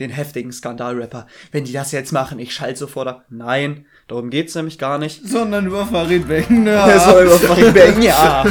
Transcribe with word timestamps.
den 0.00 0.10
heftigen 0.10 0.52
Skandalrapper. 0.52 1.26
Wenn 1.52 1.64
die 1.64 1.72
das 1.72 1.92
jetzt 1.92 2.12
machen, 2.12 2.40
ich 2.40 2.52
schalte 2.52 2.80
sofort 2.80 3.06
ab. 3.06 3.26
Nein, 3.28 3.86
darum 4.08 4.30
geht's 4.30 4.54
nämlich 4.54 4.78
gar 4.78 4.98
nicht. 4.98 5.26
Sondern 5.26 5.66
über 5.66 5.86
Farid 5.86 6.26
Bang. 6.28 6.66
Ja. 6.74 6.86
Das 6.86 7.04
soll 7.04 7.26
über 7.26 7.38
Farid 7.38 7.74
Bang, 7.74 8.02
ja. 8.02 8.44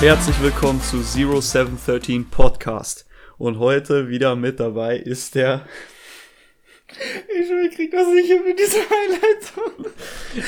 Herzlich 0.00 0.40
willkommen 0.40 0.80
zu 0.80 0.98
0713 1.02 2.30
Podcast. 2.30 3.06
Und 3.36 3.58
heute 3.58 4.08
wieder 4.08 4.36
mit 4.36 4.60
dabei 4.60 4.96
ist 4.96 5.34
der. 5.34 5.62
Ich 6.90 7.74
krieg 7.74 7.90
das 7.90 8.08
nicht 8.08 8.28
hin 8.28 8.42
mit 8.44 8.58
dieser 8.58 8.78
Highlightung. 8.78 9.92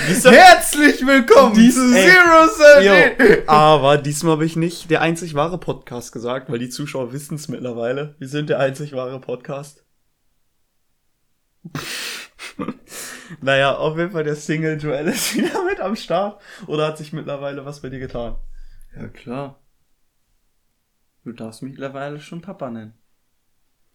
Dieser, 0.08 0.32
Herzlich 0.32 1.06
willkommen 1.06 1.54
dies, 1.54 1.74
zu 1.74 1.94
ey, 1.94 2.10
Zero 2.10 2.48
yo, 2.80 3.42
Aber 3.46 3.98
diesmal 3.98 4.32
habe 4.32 4.46
ich 4.46 4.56
nicht 4.56 4.90
der 4.90 5.02
einzig 5.02 5.34
wahre 5.34 5.58
Podcast 5.58 6.12
gesagt, 6.12 6.50
weil 6.50 6.58
die 6.58 6.70
Zuschauer 6.70 7.12
wissen 7.12 7.34
es 7.34 7.48
mittlerweile. 7.48 8.14
Wir 8.18 8.28
sind 8.28 8.48
der 8.48 8.58
einzig 8.58 8.94
wahre 8.94 9.20
Podcast. 9.20 9.84
naja, 13.42 13.76
auf 13.76 13.98
jeden 13.98 14.12
Fall 14.12 14.24
der 14.24 14.36
Single 14.36 14.80
Joel 14.80 15.08
ist 15.08 15.34
wieder 15.36 15.62
mit 15.64 15.78
am 15.80 15.94
Start. 15.94 16.40
Oder 16.66 16.86
hat 16.86 16.96
sich 16.96 17.12
mittlerweile 17.12 17.66
was 17.66 17.82
bei 17.82 17.90
dir 17.90 18.00
getan? 18.00 18.38
Ja, 18.96 19.08
klar. 19.08 19.62
Du 21.22 21.32
darfst 21.32 21.62
mich 21.62 21.72
mittlerweile 21.72 22.18
schon 22.18 22.40
Papa 22.40 22.70
nennen. 22.70 22.94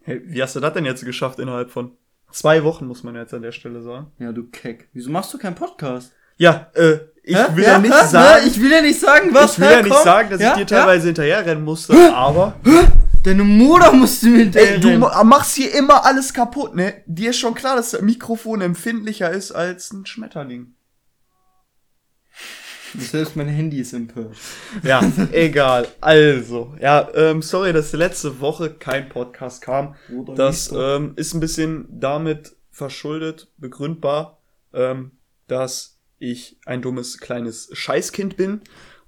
Hey, 0.04 0.22
wie 0.26 0.44
hast 0.44 0.56
du 0.56 0.60
das 0.60 0.74
denn 0.74 0.86
jetzt 0.86 1.04
geschafft 1.04 1.40
innerhalb 1.40 1.72
von 1.72 1.98
zwei 2.32 2.64
Wochen, 2.64 2.86
muss 2.88 3.04
man 3.04 3.16
jetzt 3.16 3.34
an 3.34 3.42
der 3.42 3.52
Stelle 3.52 3.82
sagen? 3.82 4.08
Ja, 4.20 4.32
du 4.32 4.44
Keck. 4.50 4.88
Wieso 4.94 5.10
machst 5.12 5.34
du 5.34 5.38
keinen 5.38 5.56
Podcast? 5.56 6.12
Ja, 6.38 6.68
äh, 6.74 6.98
ich 7.24 7.36
Hä? 7.36 7.46
will 7.56 7.64
ja, 7.64 7.72
Ja, 7.74 7.80
nicht 7.80 7.94
hä? 7.94 8.08
sagen, 8.08 8.42
Hä? 8.44 8.48
Ich 8.50 8.62
will 8.62 8.72
ja 8.72 8.82
nicht 8.82 9.00
sagen, 9.00 9.30
was. 9.34 9.54
ich 9.54 9.60
will 9.60 9.68
Hä? 9.68 9.74
ja 9.74 9.82
nicht 9.82 10.04
sagen, 10.04 10.30
dass 10.30 10.42
ich 10.42 10.52
dir 10.54 10.68
teilweise 10.68 11.06
hinterherrennen 11.08 11.64
musste, 11.64 11.94
aber 12.14 12.56
Deine 13.24 13.44
Mutter 13.44 13.92
musste 13.92 14.28
mir 14.28 14.42
ey, 14.42 14.52
du 14.52 14.62
hinterher 14.90 15.00
ma- 15.00 15.24
machst 15.24 15.56
hier 15.56 15.74
immer 15.74 16.06
alles 16.06 16.32
kaputt, 16.32 16.76
ne? 16.76 16.94
Dir 17.08 17.32
ist 17.32 17.40
schon 17.40 17.56
klar, 17.56 17.76
dass 17.76 17.90
das 17.92 18.02
Mikrofon 18.04 18.62
empfindlicher 18.62 19.32
ist 19.32 19.52
als 19.52 19.92
ein 19.94 20.06
Schmetterling. 20.06 20.75
Selbst 23.00 23.36
mein 23.36 23.48
Handy 23.48 23.80
ist 23.80 23.94
empört. 23.94 24.36
Ja, 24.84 25.02
egal. 25.32 25.88
Also, 26.02 26.76
ja, 26.82 27.10
ähm, 27.14 27.42
sorry, 27.42 27.74
dass 27.74 27.94
letzte 27.94 28.40
Woche 28.40 28.70
kein 28.72 29.10
Podcast 29.10 29.62
kam. 29.62 29.96
Oder 30.14 30.36
Das 30.36 30.72
ähm, 30.76 31.14
ist 31.16 31.34
ein 31.34 31.40
bisschen 31.40 31.88
damit 31.90 32.56
verschuldet, 32.72 33.50
begründbar, 33.58 34.42
ähm, 34.74 35.12
dass 35.48 36.00
ich 36.20 36.58
ein 36.66 36.82
dummes 36.82 37.20
kleines 37.20 37.70
Scheißkind 37.74 38.38
bin 38.38 38.62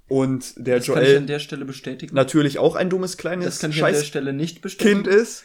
und 0.07 0.53
der 0.57 0.77
das 0.77 0.87
kann 0.87 1.03
ich 1.03 1.09
Joel 1.09 1.17
an 1.17 1.27
der 1.27 1.39
Stelle 1.39 1.65
bestätigen. 1.65 2.15
natürlich 2.15 2.59
auch 2.59 2.75
ein 2.75 2.89
dummes 2.89 3.17
kleines 3.17 3.45
das 3.45 3.59
kann 3.59 3.71
ich 3.71 3.83
an 3.83 3.93
der 3.93 4.03
Stelle 4.03 4.33
nicht 4.33 4.61
bestätigen. 4.61 5.05
ist. 5.05 5.43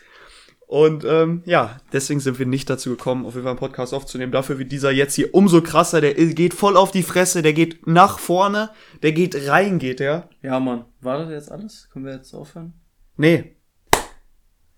Und 0.67 1.05
ähm, 1.05 1.43
ja, 1.45 1.79
deswegen 1.93 2.21
sind 2.21 2.39
wir 2.39 2.47
nicht 2.47 2.71
dazu 2.71 2.91
gekommen, 2.91 3.27
auf 3.27 3.35
jeden 3.35 3.45
Fall 3.45 3.51
einen 3.51 3.59
Podcast 3.59 3.93
aufzunehmen. 3.93 4.33
Dafür 4.33 4.59
wird 4.59 4.73
dieser 4.73 4.91
jetzt 4.91 5.15
hier 5.15 5.35
umso 5.35 5.61
krasser. 5.61 6.01
Der 6.01 6.15
geht 6.15 6.55
voll 6.55 6.77
auf 6.79 6.91
die 6.91 7.03
Fresse, 7.03 7.43
der 7.43 7.53
geht 7.53 7.87
nach 7.87 8.19
vorne, 8.19 8.71
der 9.03 9.13
geht 9.13 9.49
rein, 9.49 9.79
geht 9.79 10.01
der. 10.01 10.31
Ja, 10.41 10.59
Mann. 10.61 10.87
War 11.01 11.19
das 11.19 11.31
jetzt 11.31 11.53
alles? 11.53 11.91
Können 11.93 12.07
wir 12.07 12.15
jetzt 12.15 12.33
aufhören? 12.33 12.73
Nee. 13.17 13.57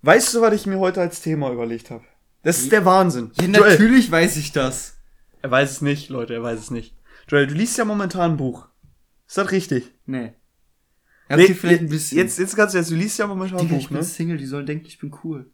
Weißt 0.03 0.35
du, 0.35 0.41
was 0.41 0.55
ich 0.55 0.67
mir 0.67 0.79
heute 0.79 1.01
als 1.01 1.23
Thema 1.23 1.53
überlegt 1.53 1.91
habe? 1.91 2.05
Das 2.43 2.59
ist 2.59 2.73
der 2.73 2.85
Wahnsinn. 2.85 3.31
Ja, 3.41 3.47
Joel, 3.47 3.71
natürlich 3.71 4.11
weiß 4.11 4.37
ich 4.37 4.53
das. 4.53 4.99
Er 5.41 5.51
weiß 5.51 5.71
es 5.71 5.81
nicht, 5.81 6.11
Leute, 6.11 6.35
er 6.35 6.43
weiß 6.43 6.59
es 6.59 6.71
nicht. 6.71 6.97
Joel, 7.29 7.47
du 7.47 7.55
liest 7.55 7.79
ja 7.79 7.85
momentan 7.85 8.33
ein 8.33 8.37
Buch. 8.37 8.67
Ist 9.27 9.39
das 9.39 9.51
richtig? 9.51 9.93
Nee. 10.05 10.35
Nee, 11.31 11.55
vielleicht 11.55 11.81
ein 11.81 11.89
bisschen. 11.89 12.19
Jetzt, 12.19 12.39
jetzt 12.39 12.55
kannst 12.55 12.75
du 12.75 12.79
jetzt, 12.79 12.91
du 12.91 12.97
liest 12.97 13.19
ja 13.19 13.27
momentan 13.27 13.61
ein 13.61 13.69
Buch, 13.69 13.79
ich 13.79 13.89
bin 13.89 13.97
ne? 13.97 14.05
Single, 14.05 14.37
die 14.37 14.47
sollen 14.47 14.67
denken, 14.67 14.87
ich 14.87 14.99
bin 14.99 15.15
cool. 15.25 15.51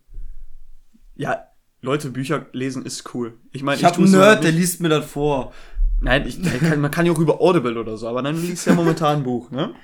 Ja, 1.21 1.49
Leute, 1.83 2.09
Bücher 2.09 2.47
lesen 2.53 2.87
ist 2.87 3.15
cool. 3.15 3.39
Ich 3.53 3.63
meine, 3.63 3.77
Ich 3.77 3.85
hab 3.85 3.95
einen 3.95 4.07
tu's 4.07 4.15
Nerd, 4.15 4.43
der 4.43 4.53
liest 4.53 4.81
mir 4.81 4.89
das 4.89 5.05
vor. 5.05 5.53
Nein, 6.01 6.27
ich, 6.27 6.43
kann, 6.61 6.81
man 6.81 6.91
kann 6.91 7.05
ja 7.05 7.13
auch 7.13 7.19
über 7.19 7.43
Audible 7.43 7.79
oder 7.79 7.99
so, 7.99 8.09
aber 8.09 8.23
dann 8.23 8.37
du 8.37 8.41
liest 8.41 8.67
ja 8.67 8.73
momentan 8.73 9.19
ein 9.19 9.23
Buch, 9.23 9.51
ne? 9.51 9.75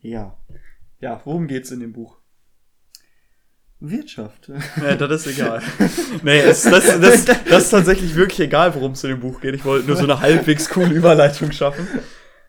Ja. 0.00 0.38
Ja, 0.98 1.20
worum 1.26 1.48
geht's 1.48 1.70
in 1.70 1.80
dem 1.80 1.92
Buch? 1.92 2.16
Wirtschaft. 3.78 4.50
Ja, 4.80 4.94
das 4.96 5.26
ist 5.26 5.38
egal. 5.38 5.60
nee, 6.22 6.38
es, 6.38 6.62
das, 6.62 6.86
das, 6.98 7.26
das 7.26 7.64
ist 7.64 7.70
tatsächlich 7.70 8.14
wirklich 8.14 8.40
egal, 8.40 8.74
worum 8.74 8.92
es 8.92 9.04
in 9.04 9.10
dem 9.10 9.20
Buch 9.20 9.42
geht. 9.42 9.54
Ich 9.54 9.66
wollte 9.66 9.86
nur 9.86 9.96
so 9.96 10.04
eine 10.04 10.20
halbwegs 10.20 10.70
coole 10.70 10.94
Überleitung 10.94 11.52
schaffen. 11.52 11.86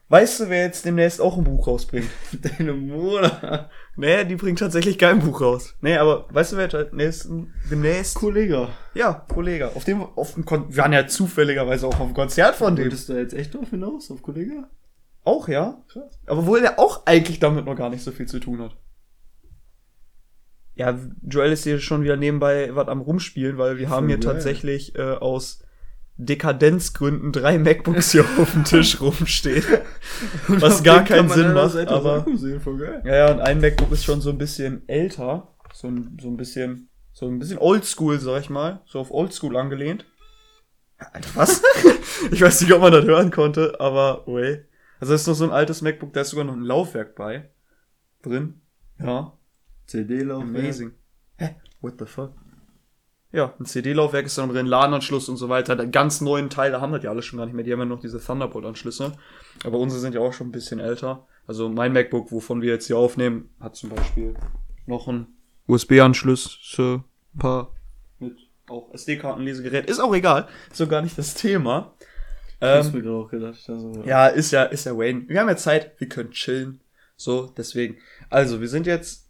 Weißt 0.09 0.39
du, 0.39 0.49
wer 0.49 0.63
jetzt 0.63 0.85
demnächst 0.85 1.19
auch 1.19 1.37
ein 1.37 1.43
Buch 1.43 1.67
rausbringt? 1.67 2.09
Deine 2.41 2.73
Mutter. 2.73 3.69
Nee, 3.97 4.23
die 4.23 4.37
bringt 4.37 4.59
tatsächlich 4.59 4.97
kein 4.97 5.19
Buch 5.19 5.41
raus. 5.41 5.75
Nee, 5.81 5.97
aber 5.97 6.27
weißt 6.29 6.53
du, 6.53 6.57
wer 6.57 6.67
demnächst, 6.69 7.29
demnächst 7.69 8.15
Kollege. 8.15 8.69
ja, 8.93 9.13
Kollege, 9.13 9.75
auf 9.75 9.83
dem, 9.83 10.01
auf 10.01 10.35
dem 10.35 10.45
Kon 10.45 10.69
wir 10.69 10.77
waren 10.77 10.93
ja 10.93 11.07
zufälligerweise 11.07 11.87
auch 11.87 11.99
auf 11.99 12.07
dem 12.07 12.13
Konzert 12.13 12.55
von 12.55 12.75
dem. 12.75 12.85
Wolltest 12.85 13.09
du 13.09 13.13
da 13.13 13.19
jetzt 13.19 13.33
echt 13.33 13.53
drauf 13.53 13.69
hinaus, 13.69 14.09
auf 14.09 14.21
Kollege? 14.21 14.67
Auch, 15.25 15.49
ja. 15.49 15.83
Aber 16.25 16.45
wohl 16.45 16.61
der 16.61 16.79
auch 16.79 17.05
eigentlich 17.05 17.39
damit 17.39 17.65
noch 17.65 17.75
gar 17.75 17.89
nicht 17.89 18.03
so 18.03 18.11
viel 18.11 18.27
zu 18.27 18.39
tun 18.39 18.61
hat. 18.61 18.77
Ja, 20.75 20.97
Joel 21.21 21.51
ist 21.51 21.65
hier 21.65 21.79
schon 21.79 22.03
wieder 22.03 22.15
nebenbei 22.15 22.69
was 22.73 22.87
am 22.87 23.01
rumspielen, 23.01 23.57
weil 23.57 23.77
wir 23.77 23.89
haben 23.89 24.07
hier 24.07 24.19
geil. 24.19 24.33
tatsächlich 24.33 24.95
äh, 24.95 25.15
aus 25.15 25.63
Dekadenzgründen 26.17 27.31
drei 27.31 27.59
MacBooks 27.59 28.11
hier 28.11 28.25
auf 28.37 28.51
dem 28.51 28.63
Tisch 28.63 28.99
rumstehen. 29.01 29.63
Was 30.47 30.83
gar 30.83 31.03
keinen 31.03 31.29
Sinn 31.29 31.53
macht, 31.53 31.75
aber 31.87 32.25
Sehen, 32.35 32.61
ja, 33.03 33.15
ja, 33.15 33.31
und 33.31 33.39
ein 33.39 33.61
MacBook 33.61 33.91
ist 33.91 34.03
schon 34.03 34.21
so 34.21 34.31
ein 34.31 34.37
bisschen 34.37 34.87
älter, 34.87 35.53
so 35.73 35.87
ein, 35.87 36.17
so 36.21 36.27
ein 36.27 36.37
bisschen 36.37 36.89
so 37.17 37.27
ein 37.27 37.39
bisschen 37.39 37.57
oldschool, 37.57 38.19
sag 38.19 38.41
ich 38.41 38.49
mal, 38.51 38.81
so 38.85 38.99
auf 38.99 39.09
oldschool 39.09 39.57
angelehnt. 39.57 40.05
Alter, 40.97 41.29
was? 41.33 41.63
ich 42.31 42.41
weiß 42.41 42.61
nicht, 42.61 42.71
ob 42.73 42.81
man 42.81 42.91
das 42.91 43.05
hören 43.05 43.31
konnte, 43.31 43.79
aber 43.79 44.23
way. 44.27 44.65
Also 44.99 45.13
das 45.13 45.21
ist 45.21 45.27
noch 45.27 45.33
so 45.33 45.43
ein 45.43 45.51
altes 45.51 45.81
MacBook, 45.81 46.13
da 46.13 46.21
ist 46.21 46.29
sogar 46.29 46.45
noch 46.45 46.53
ein 46.53 46.61
Laufwerk 46.61 47.15
bei 47.15 47.49
drin. 48.21 48.61
Ja, 48.99 49.33
CD-Laufwerk. 49.87 50.63
amazing. 50.63 50.91
Hä? 51.37 51.55
What 51.81 51.95
the 51.99 52.05
fuck? 52.05 52.33
Ja, 53.31 53.53
ein 53.59 53.65
CD-Laufwerk 53.65 54.25
ist 54.25 54.37
dann 54.37 54.49
drin, 54.49 54.65
LAN-Anschluss 54.65 55.27
und 55.27 55.37
so 55.37 55.49
weiter. 55.49 55.75
Die 55.75 55.91
ganz 55.91 56.21
neuen 56.21 56.49
Teile 56.49 56.79
haben 56.79 56.93
das 56.93 57.03
ja 57.03 57.09
alle 57.09 57.21
schon 57.21 57.37
gar 57.37 57.45
nicht 57.45 57.55
mehr. 57.55 57.65
Die 57.65 57.73
haben 57.73 57.79
ja 57.79 57.85
noch 57.85 57.99
diese 57.99 58.23
Thunderbolt-Anschlüsse. 58.23 59.13
Aber 59.65 59.79
unsere 59.79 59.99
sind 59.99 60.15
ja 60.15 60.21
auch 60.21 60.33
schon 60.33 60.47
ein 60.47 60.51
bisschen 60.51 60.79
älter. 60.79 61.27
Also 61.45 61.69
mein 61.69 61.93
MacBook, 61.93 62.31
wovon 62.31 62.61
wir 62.61 62.71
jetzt 62.73 62.87
hier 62.87 62.97
aufnehmen, 62.97 63.49
hat 63.59 63.75
zum 63.75 63.89
Beispiel 63.89 64.35
noch 64.85 65.07
einen 65.07 65.27
USB-Anschluss, 65.67 66.59
so 66.61 67.03
ein 67.33 67.39
paar 67.39 67.73
mit 68.19 68.37
auch 68.69 68.93
SD-Kartenlesegerät. 68.93 69.89
Ist 69.89 69.99
auch 69.99 70.13
egal. 70.13 70.47
Ist 70.69 70.77
so 70.77 70.87
gar 70.87 71.01
nicht 71.01 71.17
das 71.17 71.33
Thema. 71.33 71.93
Hab's 72.59 72.93
Ähm, 72.93 73.07
auch 73.07 73.29
gedacht. 73.29 73.69
Also, 73.69 74.03
ja, 74.05 74.27
ist 74.27 74.51
ja, 74.51 74.63
ist 74.63 74.85
ja 74.85 74.97
Wayne. 74.97 75.25
Wir 75.27 75.39
haben 75.39 75.47
ja 75.47 75.55
Zeit, 75.55 75.99
wir 75.99 76.09
können 76.09 76.31
chillen. 76.31 76.81
So, 77.15 77.53
deswegen. 77.55 77.97
Also, 78.29 78.61
wir 78.61 78.67
sind 78.67 78.87
jetzt 78.87 79.29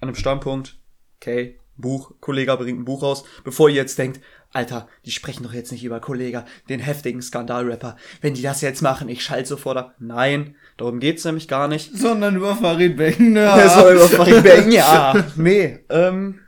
an 0.00 0.08
einem 0.08 0.14
Standpunkt. 0.14 0.78
Okay, 1.16 1.58
Buch, 1.80 2.12
Kollege 2.20 2.56
bringt 2.56 2.80
ein 2.80 2.84
Buch 2.84 3.02
raus. 3.02 3.24
Bevor 3.44 3.68
ihr 3.68 3.76
jetzt 3.76 3.98
denkt, 3.98 4.20
Alter, 4.52 4.88
die 5.04 5.12
sprechen 5.12 5.44
doch 5.44 5.52
jetzt 5.52 5.70
nicht 5.70 5.84
über 5.84 6.00
Kollega, 6.00 6.44
den 6.68 6.80
heftigen 6.80 7.22
Skandalrapper. 7.22 7.96
Wenn 8.20 8.34
die 8.34 8.42
das 8.42 8.60
jetzt 8.60 8.82
machen, 8.82 9.08
ich 9.08 9.22
schalte 9.22 9.48
sofort 9.48 9.76
ab. 9.76 9.94
Nein, 10.00 10.56
darum 10.76 10.98
geht's 10.98 11.24
nämlich 11.24 11.46
gar 11.46 11.68
nicht. 11.68 11.96
Sondern 11.96 12.36
über 12.36 12.56
Farid 12.56 12.96
Bang. 12.96 13.36
Ja. 13.36 13.56
Der 13.56 13.70
soll 13.70 13.94
über 13.94 14.08
Farid 14.08 14.42
Bang, 14.42 14.72
ja. 14.72 15.24
Nee, 15.36 15.84
ähm, 15.88 16.40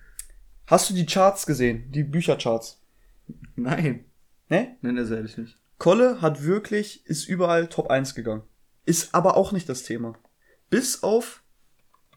hast 0.66 0.91
du 0.91 0.94
die 0.94 1.06
Charts 1.06 1.47
gesehen? 1.47 1.92
Die 1.92 2.03
Büchercharts? 2.03 2.81
Nein. 3.54 4.04
Ne? 4.48 4.76
Nenn 4.81 4.97
das 4.97 5.10
ehrlich 5.10 5.38
nicht. 5.38 5.56
Kolle 5.78 6.21
hat 6.21 6.44
wirklich, 6.44 7.06
ist 7.06 7.28
überall 7.28 7.69
Top 7.69 7.88
1 7.88 8.15
gegangen. 8.15 8.42
Ist 8.84 9.15
aber 9.15 9.37
auch 9.37 9.53
nicht 9.53 9.69
das 9.69 9.84
Thema. 9.84 10.15
Bis 10.71 11.03
auf, 11.03 11.42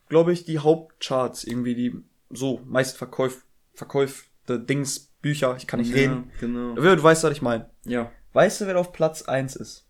glaube 0.10 0.34
ich, 0.34 0.46
die 0.46 0.60
Hauptcharts, 0.60 1.44
irgendwie 1.44 1.76
die 1.76 2.04
so 2.30 2.62
meist 2.66 2.98
verkäuf, 2.98 3.46
verkäufte 3.74 4.60
Dings, 4.60 5.12
Bücher, 5.22 5.56
ich 5.58 5.66
kann 5.68 5.80
nicht 5.80 5.94
reden. 5.94 6.32
Genau. 6.40 6.76
Du 6.76 7.04
weißt, 7.04 7.24
was 7.24 7.32
ich 7.32 7.42
meine. 7.42 7.70
Ja. 7.84 8.12
Weißt 8.34 8.62
du, 8.62 8.68
wer 8.68 8.78
auf 8.80 8.92
Platz 8.92 9.24
1 9.24 9.56
ist? 9.56 9.88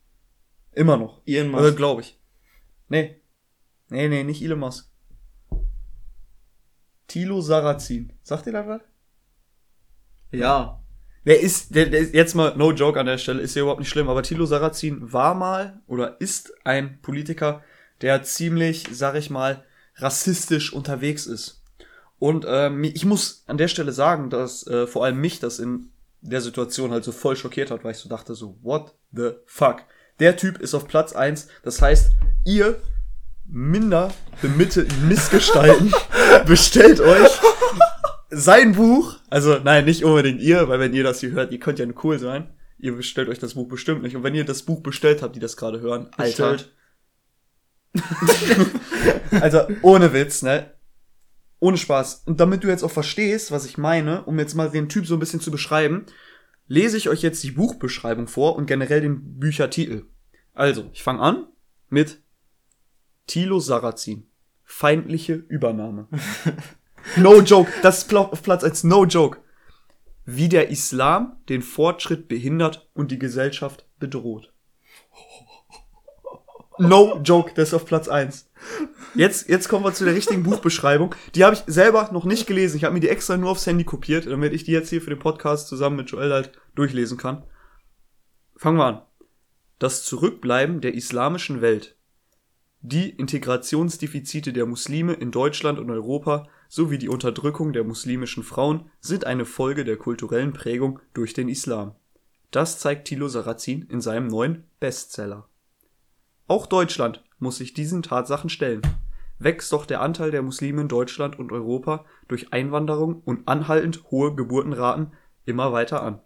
Immer 0.71 0.97
noch. 0.97 1.21
Ian 1.25 1.53
Oder 1.53 1.63
Musk. 1.63 1.77
glaube 1.77 2.01
ich. 2.01 2.19
Nee. 2.87 3.19
Nee, 3.89 4.07
nee, 4.07 4.23
nicht 4.23 4.41
Elon 4.41 4.59
Musk. 4.59 4.89
Tilo 7.07 7.41
Sarrazin. 7.41 8.13
Sagt 8.23 8.47
ihr 8.47 8.53
das 8.53 8.67
was? 8.67 8.81
Ja. 10.31 10.81
Der 11.25 11.39
ist, 11.39 11.73
der, 11.73 11.87
der 11.87 12.01
ist 12.01 12.13
jetzt 12.13 12.35
mal 12.35 12.55
no 12.55 12.71
joke 12.71 12.99
an 12.99 13.07
der 13.07 13.17
Stelle, 13.17 13.41
ist 13.41 13.55
ja 13.55 13.63
überhaupt 13.63 13.79
nicht 13.79 13.89
schlimm, 13.89 14.09
aber 14.09 14.21
Thilo 14.21 14.45
Sarrazin 14.45 15.11
war 15.11 15.33
mal 15.33 15.81
oder 15.87 16.21
ist 16.21 16.53
ein 16.65 17.01
Politiker, 17.01 17.63
der 18.01 18.21
ziemlich, 18.23 18.85
sag 18.91 19.15
ich 19.15 19.29
mal, 19.29 19.63
rassistisch 19.95 20.71
unterwegs 20.71 21.25
ist. 21.25 21.63
Und 22.17 22.45
ähm, 22.47 22.83
ich 22.83 23.05
muss 23.05 23.43
an 23.47 23.57
der 23.57 23.67
Stelle 23.67 23.91
sagen, 23.91 24.29
dass 24.29 24.65
äh, 24.67 24.87
vor 24.87 25.03
allem 25.03 25.19
mich 25.19 25.39
das 25.39 25.59
in 25.59 25.91
der 26.21 26.41
Situation 26.41 26.91
halt 26.91 27.03
so 27.03 27.11
voll 27.11 27.35
schockiert 27.35 27.71
hat, 27.71 27.83
weil 27.83 27.91
ich 27.91 27.97
so 27.97 28.09
dachte 28.09 28.35
so, 28.35 28.57
what 28.61 28.95
the 29.11 29.31
fuck? 29.45 29.83
Der 30.19 30.37
Typ 30.37 30.59
ist 30.59 30.73
auf 30.73 30.87
Platz 30.87 31.13
eins. 31.13 31.47
Das 31.63 31.81
heißt, 31.81 32.11
ihr 32.45 32.79
minder 33.45 34.13
bemitte 34.41 34.87
Missgestalten 35.07 35.93
bestellt 36.45 36.99
euch 36.99 37.29
sein 38.29 38.73
Buch. 38.73 39.17
Also 39.29 39.59
nein, 39.63 39.85
nicht 39.85 40.03
unbedingt 40.03 40.41
ihr, 40.41 40.67
weil 40.67 40.79
wenn 40.79 40.93
ihr 40.93 41.03
das 41.03 41.19
hier 41.19 41.31
hört, 41.31 41.51
ihr 41.51 41.59
könnt 41.59 41.79
ja 41.79 41.85
cool 42.03 42.17
sein. 42.19 42.49
Ihr 42.77 42.95
bestellt 42.95 43.29
euch 43.29 43.39
das 43.39 43.53
Buch 43.53 43.67
bestimmt 43.67 44.03
nicht. 44.03 44.15
Und 44.15 44.23
wenn 44.23 44.35
ihr 44.35 44.45
das 44.45 44.63
Buch 44.63 44.81
bestellt 44.81 45.21
habt, 45.21 45.35
die 45.35 45.39
das 45.39 45.57
gerade 45.57 45.79
hören, 45.79 46.09
Alter. 46.17 46.57
Also 49.31 49.61
ohne 49.81 50.13
Witz, 50.13 50.41
ne? 50.41 50.74
Ohne 51.59 51.77
Spaß. 51.77 52.23
Und 52.25 52.39
damit 52.39 52.63
du 52.63 52.67
jetzt 52.67 52.83
auch 52.83 52.91
verstehst, 52.91 53.51
was 53.51 53.65
ich 53.65 53.77
meine, 53.77 54.23
um 54.23 54.37
jetzt 54.39 54.55
mal 54.55 54.69
den 54.69 54.89
Typ 54.89 55.05
so 55.05 55.15
ein 55.15 55.19
bisschen 55.19 55.39
zu 55.39 55.51
beschreiben, 55.51 56.05
lese 56.67 56.97
ich 56.97 57.09
euch 57.09 57.21
jetzt 57.21 57.43
die 57.43 57.51
Buchbeschreibung 57.51 58.27
vor 58.27 58.55
und 58.55 58.65
generell 58.65 59.01
den 59.01 59.39
Büchertitel. 59.39 60.05
Also, 60.53 60.89
ich 60.93 61.03
fange 61.03 61.21
an 61.21 61.47
mit 61.89 62.21
Thilo 63.27 63.59
Sarrazin. 63.59 64.27
Feindliche 64.63 65.33
Übernahme. 65.33 66.07
no 67.17 67.41
joke. 67.41 67.71
Das 67.81 67.99
ist 67.99 68.13
auf 68.13 68.41
Platz 68.41 68.63
als 68.63 68.83
No 68.83 69.05
joke. 69.05 69.39
Wie 70.25 70.49
der 70.49 70.69
Islam 70.69 71.37
den 71.49 71.61
Fortschritt 71.61 72.27
behindert 72.27 72.89
und 72.93 73.11
die 73.11 73.19
Gesellschaft 73.19 73.87
bedroht. 73.99 74.53
No 76.77 77.21
joke, 77.23 77.53
das 77.55 77.69
ist 77.69 77.73
auf 77.73 77.85
Platz 77.85 78.07
eins. 78.07 78.49
Jetzt, 79.13 79.47
jetzt 79.47 79.69
kommen 79.69 79.85
wir 79.85 79.93
zu 79.93 80.03
der 80.03 80.15
richtigen 80.15 80.43
Buchbeschreibung. 80.43 81.15
Die 81.33 81.43
habe 81.43 81.55
ich 81.55 81.63
selber 81.67 82.09
noch 82.11 82.25
nicht 82.25 82.47
gelesen. 82.47 82.75
Ich 82.77 82.83
habe 82.83 82.93
mir 82.93 82.99
die 82.99 83.09
extra 83.09 83.37
nur 83.37 83.51
aufs 83.51 83.65
Handy 83.65 83.85
kopiert, 83.85 84.25
damit 84.25 84.53
ich 84.53 84.65
die 84.65 84.71
jetzt 84.71 84.89
hier 84.89 85.01
für 85.01 85.09
den 85.09 85.19
Podcast 85.19 85.67
zusammen 85.67 85.95
mit 85.95 86.09
Joel 86.09 86.33
halt 86.33 86.51
durchlesen 86.75 87.17
kann. 87.17 87.45
Fangen 88.57 88.77
wir 88.77 88.85
an. 88.85 89.01
Das 89.79 90.03
Zurückbleiben 90.03 90.81
der 90.81 90.93
islamischen 90.93 91.61
Welt. 91.61 91.97
Die 92.81 93.09
Integrationsdefizite 93.09 94.53
der 94.53 94.65
Muslime 94.65 95.13
in 95.13 95.31
Deutschland 95.31 95.79
und 95.79 95.89
Europa 95.89 96.47
sowie 96.67 96.97
die 96.97 97.09
Unterdrückung 97.09 97.73
der 97.73 97.83
muslimischen 97.83 98.43
Frauen 98.43 98.89
sind 98.99 99.25
eine 99.25 99.45
Folge 99.45 99.85
der 99.85 99.97
kulturellen 99.97 100.53
Prägung 100.53 100.99
durch 101.13 101.33
den 101.33 101.49
Islam. 101.49 101.95
Das 102.51 102.79
zeigt 102.79 103.07
Thilo 103.07 103.27
Sarrazin 103.27 103.83
in 103.89 104.01
seinem 104.01 104.27
neuen 104.27 104.65
Bestseller. 104.79 105.49
Auch 106.47 106.67
Deutschland 106.67 107.23
muss 107.39 107.57
sich 107.57 107.73
diesen 107.73 108.03
Tatsachen 108.03 108.49
stellen. 108.49 108.81
Wächst 109.39 109.73
doch 109.73 109.85
der 109.85 110.01
Anteil 110.01 110.29
der 110.29 110.43
Muslime 110.43 110.81
in 110.81 110.87
Deutschland 110.87 111.39
und 111.39 111.51
Europa 111.51 112.05
durch 112.27 112.53
Einwanderung 112.53 113.21
und 113.25 113.47
anhaltend 113.47 114.03
hohe 114.11 114.35
Geburtenraten 114.35 115.13
immer 115.45 115.73
weiter 115.73 116.03
an. 116.03 116.21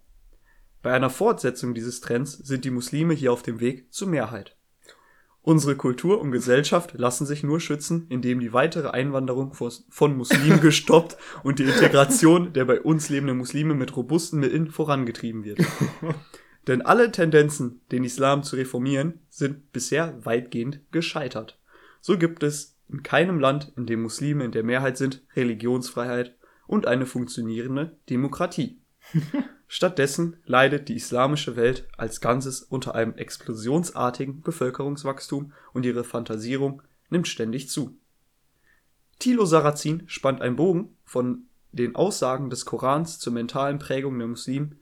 Bei 0.81 0.91
einer 0.91 1.09
Fortsetzung 1.09 1.73
dieses 1.73 2.01
Trends 2.01 2.33
sind 2.33 2.65
die 2.65 2.69
Muslime 2.69 3.13
hier 3.13 3.31
auf 3.31 3.43
dem 3.43 3.61
Weg 3.61 3.93
zur 3.93 4.09
Mehrheit. 4.09 4.57
Unsere 5.41 5.77
Kultur 5.77 6.19
und 6.19 6.31
Gesellschaft 6.31 6.93
lassen 6.95 7.25
sich 7.25 7.43
nur 7.43 7.61
schützen, 7.61 8.05
indem 8.09 8.41
die 8.41 8.51
weitere 8.51 8.89
Einwanderung 8.89 9.53
von 9.53 10.17
Muslimen 10.17 10.59
gestoppt 10.61 11.17
und 11.43 11.59
die 11.59 11.63
Integration 11.63 12.51
der 12.51 12.65
bei 12.65 12.81
uns 12.81 13.07
lebenden 13.09 13.37
Muslime 13.37 13.73
mit 13.73 13.95
robusten 13.95 14.41
Mitteln 14.41 14.69
vorangetrieben 14.69 15.45
wird. 15.45 15.59
Denn 16.67 16.81
alle 16.81 17.11
Tendenzen, 17.11 17.81
den 17.91 18.03
Islam 18.03 18.43
zu 18.43 18.55
reformieren, 18.55 19.19
sind 19.29 19.71
bisher 19.71 20.23
weitgehend 20.25 20.81
gescheitert. 20.91 21.59
So 22.01 22.17
gibt 22.17 22.43
es 22.43 22.77
in 22.89 23.03
keinem 23.03 23.39
Land, 23.39 23.71
in 23.75 23.85
dem 23.85 24.01
Muslime 24.01 24.43
in 24.43 24.51
der 24.51 24.63
Mehrheit 24.63 24.97
sind, 24.97 25.23
Religionsfreiheit 25.35 26.35
und 26.67 26.87
eine 26.87 27.05
funktionierende 27.05 27.97
Demokratie. 28.09 28.79
Stattdessen 29.67 30.37
leidet 30.45 30.89
die 30.89 30.95
islamische 30.95 31.55
Welt 31.55 31.87
als 31.95 32.21
Ganzes 32.21 32.63
unter 32.63 32.95
einem 32.95 33.13
explosionsartigen 33.13 34.41
Bevölkerungswachstum 34.41 35.53
und 35.73 35.85
ihre 35.85 36.03
Fantasierung 36.03 36.81
nimmt 37.09 37.27
ständig 37.27 37.69
zu. 37.69 37.95
Thilo 39.19 39.45
Sarrazin 39.45 40.03
spannt 40.07 40.41
einen 40.41 40.55
Bogen 40.55 40.97
von 41.03 41.43
den 41.71 41.95
Aussagen 41.95 42.49
des 42.49 42.65
Korans 42.65 43.19
zur 43.19 43.33
mentalen 43.33 43.77
Prägung 43.77 44.17
der 44.17 44.27
Muslimen, 44.27 44.79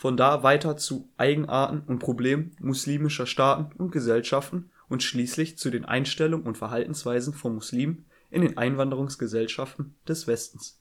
von 0.00 0.16
da 0.16 0.42
weiter 0.42 0.78
zu 0.78 1.10
Eigenarten 1.18 1.80
und 1.80 1.98
Problemen 1.98 2.56
muslimischer 2.58 3.26
Staaten 3.26 3.76
und 3.76 3.92
Gesellschaften 3.92 4.70
und 4.88 5.02
schließlich 5.02 5.58
zu 5.58 5.68
den 5.68 5.84
Einstellungen 5.84 6.46
und 6.46 6.56
Verhaltensweisen 6.56 7.34
von 7.34 7.54
Muslimen 7.54 8.06
in 8.30 8.40
den 8.40 8.56
Einwanderungsgesellschaften 8.56 9.94
des 10.08 10.26
Westens. 10.26 10.80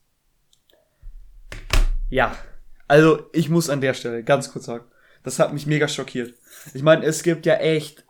Ja, 2.10 2.34
also 2.88 3.30
ich 3.34 3.50
muss 3.50 3.70
an 3.70 3.82
der 3.82 3.94
Stelle 3.94 4.24
ganz 4.24 4.54
kurz 4.54 4.68
sagen, 4.68 4.86
das 5.24 5.38
hat 5.38 5.52
mich 5.52 5.68
mega 5.68 5.90
schockiert. 5.90 6.34
Ich 6.74 6.82
meine, 6.82 7.06
es 7.06 7.22
gibt 7.22 7.46
ja 7.46 7.56
echt 7.56 8.06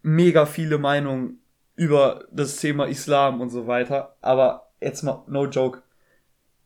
mega 0.00 0.46
viele 0.46 0.78
Meinungen 0.78 1.42
über 1.76 2.24
das 2.32 2.56
Thema 2.56 2.86
Islam 2.86 3.42
und 3.42 3.50
so 3.50 3.66
weiter, 3.66 4.16
aber 4.22 4.72
jetzt 4.80 5.02
mal 5.02 5.24
no 5.26 5.44
joke. 5.44 5.82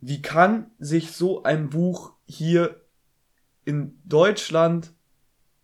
Wie 0.00 0.22
kann 0.22 0.70
sich 0.78 1.10
so 1.10 1.42
ein 1.42 1.68
Buch 1.68 2.12
hier 2.26 2.85
in 3.66 3.98
Deutschland 4.04 4.94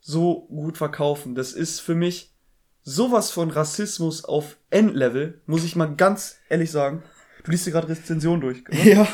so 0.01 0.47
gut 0.49 0.77
verkaufen? 0.77 1.35
Das 1.35 1.55
ist 1.55 1.81
für 1.81 1.95
mich 1.95 2.35
sowas 2.83 3.31
von 3.31 3.51
Rassismus 3.51 4.25
auf 4.25 4.59
Endlevel, 4.69 5.41
muss 5.47 5.65
ich 5.65 5.77
mal 5.77 5.95
ganz 5.97 6.39
ehrlich 6.51 6.71
sagen. 6.71 7.03
Du 7.45 7.51
liest 7.51 7.67
dir 7.67 7.71
gerade 7.71 7.89
Rezension 7.89 8.41
durch. 8.41 8.63
oder? 8.69 8.77
Ja. 8.85 9.09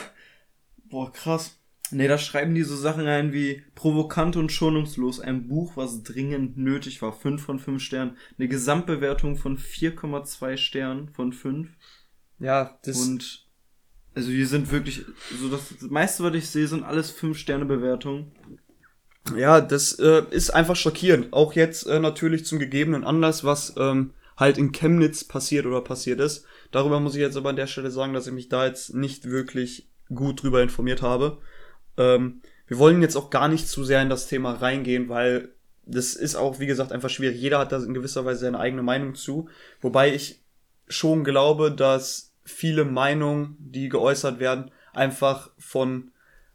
Boah, 0.90 1.12
krass. 1.12 1.54
Nee, 1.90 2.08
da 2.08 2.18
schreiben 2.18 2.54
die 2.54 2.62
so 2.62 2.76
Sachen 2.76 3.06
ein 3.06 3.32
wie 3.32 3.62
provokant 3.74 4.36
und 4.36 4.52
schonungslos. 4.52 5.20
Ein 5.20 5.48
Buch, 5.48 5.76
was 5.76 6.02
dringend 6.02 6.58
nötig 6.58 7.00
war. 7.00 7.12
5 7.12 7.42
von 7.42 7.58
5 7.58 7.82
Sternen. 7.82 8.16
Eine 8.38 8.48
Gesamtbewertung 8.48 9.36
von 9.36 9.56
4,2 9.58 10.56
Sternen 10.56 11.08
von 11.08 11.32
5. 11.32 11.68
Ja, 12.40 12.78
das 12.82 13.00
Und 13.00 13.46
also 14.14 14.30
wir 14.30 14.46
sind 14.46 14.72
wirklich, 14.72 15.04
so 15.38 15.48
das 15.48 15.80
meiste, 15.80 16.24
was 16.24 16.34
ich 16.34 16.50
sehe, 16.50 16.66
sind 16.66 16.82
alles 16.82 17.10
5 17.10 17.38
Sterne 17.38 17.64
Bewertungen. 17.64 18.32
Ja, 19.36 19.60
das 19.60 19.98
äh, 19.98 20.22
ist 20.30 20.50
einfach 20.50 20.76
schockierend. 20.76 21.32
Auch 21.32 21.52
jetzt 21.52 21.86
äh, 21.86 22.00
natürlich 22.00 22.46
zum 22.46 22.58
gegebenen 22.58 23.04
Anlass, 23.04 23.44
was 23.44 23.74
ähm, 23.76 24.12
halt 24.36 24.58
in 24.58 24.72
Chemnitz 24.72 25.24
passiert 25.24 25.66
oder 25.66 25.80
passiert 25.80 26.20
ist. 26.20 26.44
Darüber 26.70 27.00
muss 27.00 27.14
ich 27.14 27.20
jetzt 27.20 27.36
aber 27.36 27.50
an 27.50 27.56
der 27.56 27.66
Stelle 27.66 27.90
sagen, 27.90 28.12
dass 28.14 28.26
ich 28.26 28.32
mich 28.32 28.48
da 28.48 28.66
jetzt 28.66 28.94
nicht 28.94 29.28
wirklich 29.28 29.88
gut 30.14 30.42
drüber 30.42 30.62
informiert 30.62 31.02
habe. 31.02 31.38
Ähm, 31.96 32.40
wir 32.66 32.78
wollen 32.78 33.02
jetzt 33.02 33.16
auch 33.16 33.30
gar 33.30 33.48
nicht 33.48 33.68
zu 33.68 33.84
sehr 33.84 34.02
in 34.02 34.10
das 34.10 34.28
Thema 34.28 34.52
reingehen, 34.52 35.08
weil 35.08 35.50
das 35.86 36.14
ist 36.14 36.36
auch, 36.36 36.60
wie 36.60 36.66
gesagt, 36.66 36.92
einfach 36.92 37.10
schwierig. 37.10 37.40
Jeder 37.40 37.58
hat 37.58 37.72
da 37.72 37.82
in 37.82 37.94
gewisser 37.94 38.24
Weise 38.24 38.40
seine 38.40 38.60
eigene 38.60 38.82
Meinung 38.82 39.14
zu. 39.14 39.48
Wobei 39.80 40.14
ich 40.14 40.42
schon 40.86 41.24
glaube, 41.24 41.72
dass 41.72 42.34
viele 42.44 42.84
Meinungen, 42.84 43.56
die 43.58 43.88
geäußert 43.88 44.38
werden, 44.38 44.70
einfach 44.92 45.50
von 45.58 46.10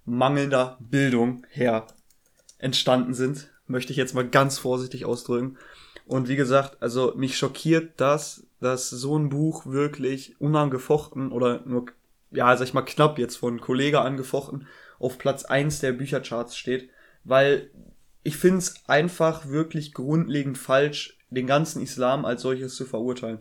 mangelnder 0.05 0.77
Bildung 0.79 1.45
her 1.49 1.87
entstanden 2.63 3.13
sind. 3.13 3.49
Möchte 3.67 3.91
ich 3.91 3.97
jetzt 3.97 4.15
mal 4.15 4.27
ganz 4.27 4.57
vorsichtig 4.57 5.05
ausdrücken. 5.05 5.57
Und 6.05 6.27
wie 6.27 6.35
gesagt, 6.35 6.77
also 6.81 7.13
mich 7.15 7.37
schockiert 7.37 7.93
das, 7.97 8.45
dass 8.59 8.89
so 8.89 9.17
ein 9.17 9.29
Buch 9.29 9.65
wirklich 9.65 10.39
unangefochten 10.39 11.31
oder 11.31 11.61
nur, 11.65 11.85
ja, 12.31 12.55
sag 12.55 12.67
ich 12.67 12.73
mal, 12.73 12.81
knapp 12.81 13.19
jetzt 13.19 13.37
von 13.37 13.61
Kollege 13.61 14.01
angefochten 14.01 14.67
auf 14.99 15.17
Platz 15.17 15.45
eins 15.45 15.79
der 15.79 15.91
Büchercharts 15.91 16.57
steht, 16.57 16.89
weil 17.23 17.69
ich 18.23 18.37
finde 18.37 18.59
es 18.59 18.75
einfach 18.87 19.47
wirklich 19.47 19.93
grundlegend 19.93 20.57
falsch, 20.57 21.17
den 21.29 21.47
ganzen 21.47 21.81
Islam 21.81 22.25
als 22.25 22.41
solches 22.41 22.75
zu 22.75 22.85
verurteilen. 22.85 23.39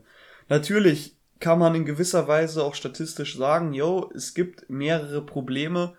Natürlich 0.48 1.16
kann 1.38 1.58
man 1.58 1.74
in 1.74 1.84
gewisser 1.84 2.26
Weise 2.26 2.62
auch 2.62 2.74
statistisch 2.74 3.36
sagen, 3.36 3.74
yo, 3.74 4.10
es 4.14 4.34
gibt 4.34 4.68
mehrere 4.70 5.24
Probleme 5.24 5.94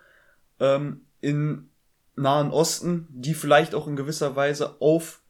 ähm, 0.59 1.01
im 1.21 1.69
Nahen 2.15 2.51
Osten, 2.51 3.07
die 3.09 3.33
vielleicht 3.33 3.73
auch 3.75 3.87
in 3.87 3.95
gewisser 3.95 4.35
Weise 4.35 4.81
auf 4.81 5.21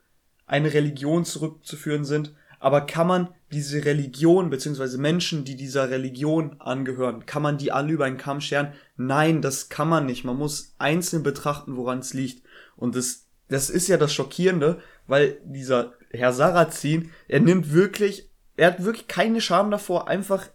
eine 0.46 0.74
Religion 0.74 1.26
zurückzuführen 1.26 2.06
sind. 2.06 2.34
Aber 2.60 2.82
kann 2.82 3.08
man 3.08 3.30
diese 3.52 3.84
Religion, 3.86 4.50
beziehungsweise 4.50 4.98
Menschen, 4.98 5.44
die 5.44 5.56
dieser 5.56 5.90
Religion 5.90 6.56
angehören, 6.60 7.26
kann 7.26 7.42
man 7.42 7.58
die 7.58 7.72
alle 7.72 7.92
über 7.92 8.06
einen 8.06 8.18
Kamm 8.18 8.42
scheren? 8.42 8.74
Nein, 8.96 9.42
das 9.42 9.70
kann 9.70 9.90
man 9.90 10.06
nicht. 10.06 10.24
Man 10.24 10.38
muss 10.38 10.74
einzeln 10.78 11.24
betrachten, 11.24 11.76
woran 11.76 12.00
es 12.00 12.14
liegt. 12.14 12.44
Und 12.76 12.96
das, 12.96 13.28
das 13.50 13.70
ist 13.70 13.88
ja 13.88 13.98
das 13.98 14.14
Schockierende, 14.14 14.82
weil 15.08 15.40
dieser 15.44 15.94
Herr 16.10 16.32
Sarrazin, 16.32 17.12
er 17.28 17.42
nimmt 17.42 17.74
wirklich, 17.74 18.30
er 18.56 18.68
hat 18.68 18.84
wirklich 18.84 19.08
keine 19.08 19.42
Scham 19.42 19.72
davor, 19.72 20.08
einfach 20.08 20.48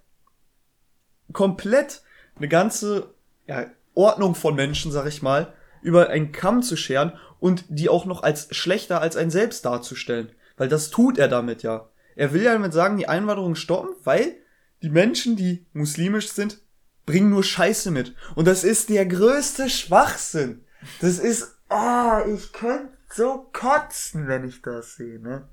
komplett 1.32 2.02
eine 2.36 2.48
ganze 2.48 3.14
ja, 3.46 3.66
Ordnung 3.94 4.34
von 4.34 4.54
Menschen, 4.54 4.92
sag 4.92 5.06
ich 5.06 5.22
mal, 5.22 5.52
über 5.82 6.08
einen 6.08 6.32
Kamm 6.32 6.62
zu 6.62 6.76
scheren 6.76 7.12
und 7.40 7.64
die 7.68 7.88
auch 7.88 8.04
noch 8.04 8.22
als 8.22 8.54
schlechter 8.54 9.00
als 9.00 9.16
ein 9.16 9.30
selbst 9.30 9.64
darzustellen. 9.64 10.32
Weil 10.56 10.68
das 10.68 10.90
tut 10.90 11.18
er 11.18 11.28
damit 11.28 11.62
ja. 11.62 11.88
Er 12.16 12.32
will 12.32 12.42
ja 12.42 12.52
damit 12.52 12.72
sagen, 12.72 12.96
die 12.96 13.08
Einwanderung 13.08 13.54
stoppen, 13.54 13.94
weil 14.04 14.36
die 14.82 14.90
Menschen, 14.90 15.36
die 15.36 15.66
muslimisch 15.72 16.30
sind, 16.30 16.58
bringen 17.06 17.30
nur 17.30 17.44
Scheiße 17.44 17.90
mit. 17.90 18.14
Und 18.34 18.46
das 18.46 18.64
ist 18.64 18.90
der 18.90 19.06
größte 19.06 19.70
Schwachsinn. 19.70 20.64
Das 21.00 21.18
ist, 21.18 21.56
ah, 21.68 22.22
ich 22.26 22.52
könnte 22.52 22.92
so 23.12 23.48
kotzen, 23.52 24.28
wenn 24.28 24.44
ich 24.44 24.62
das 24.62 24.96
sehe, 24.96 25.20
ne? 25.20 25.48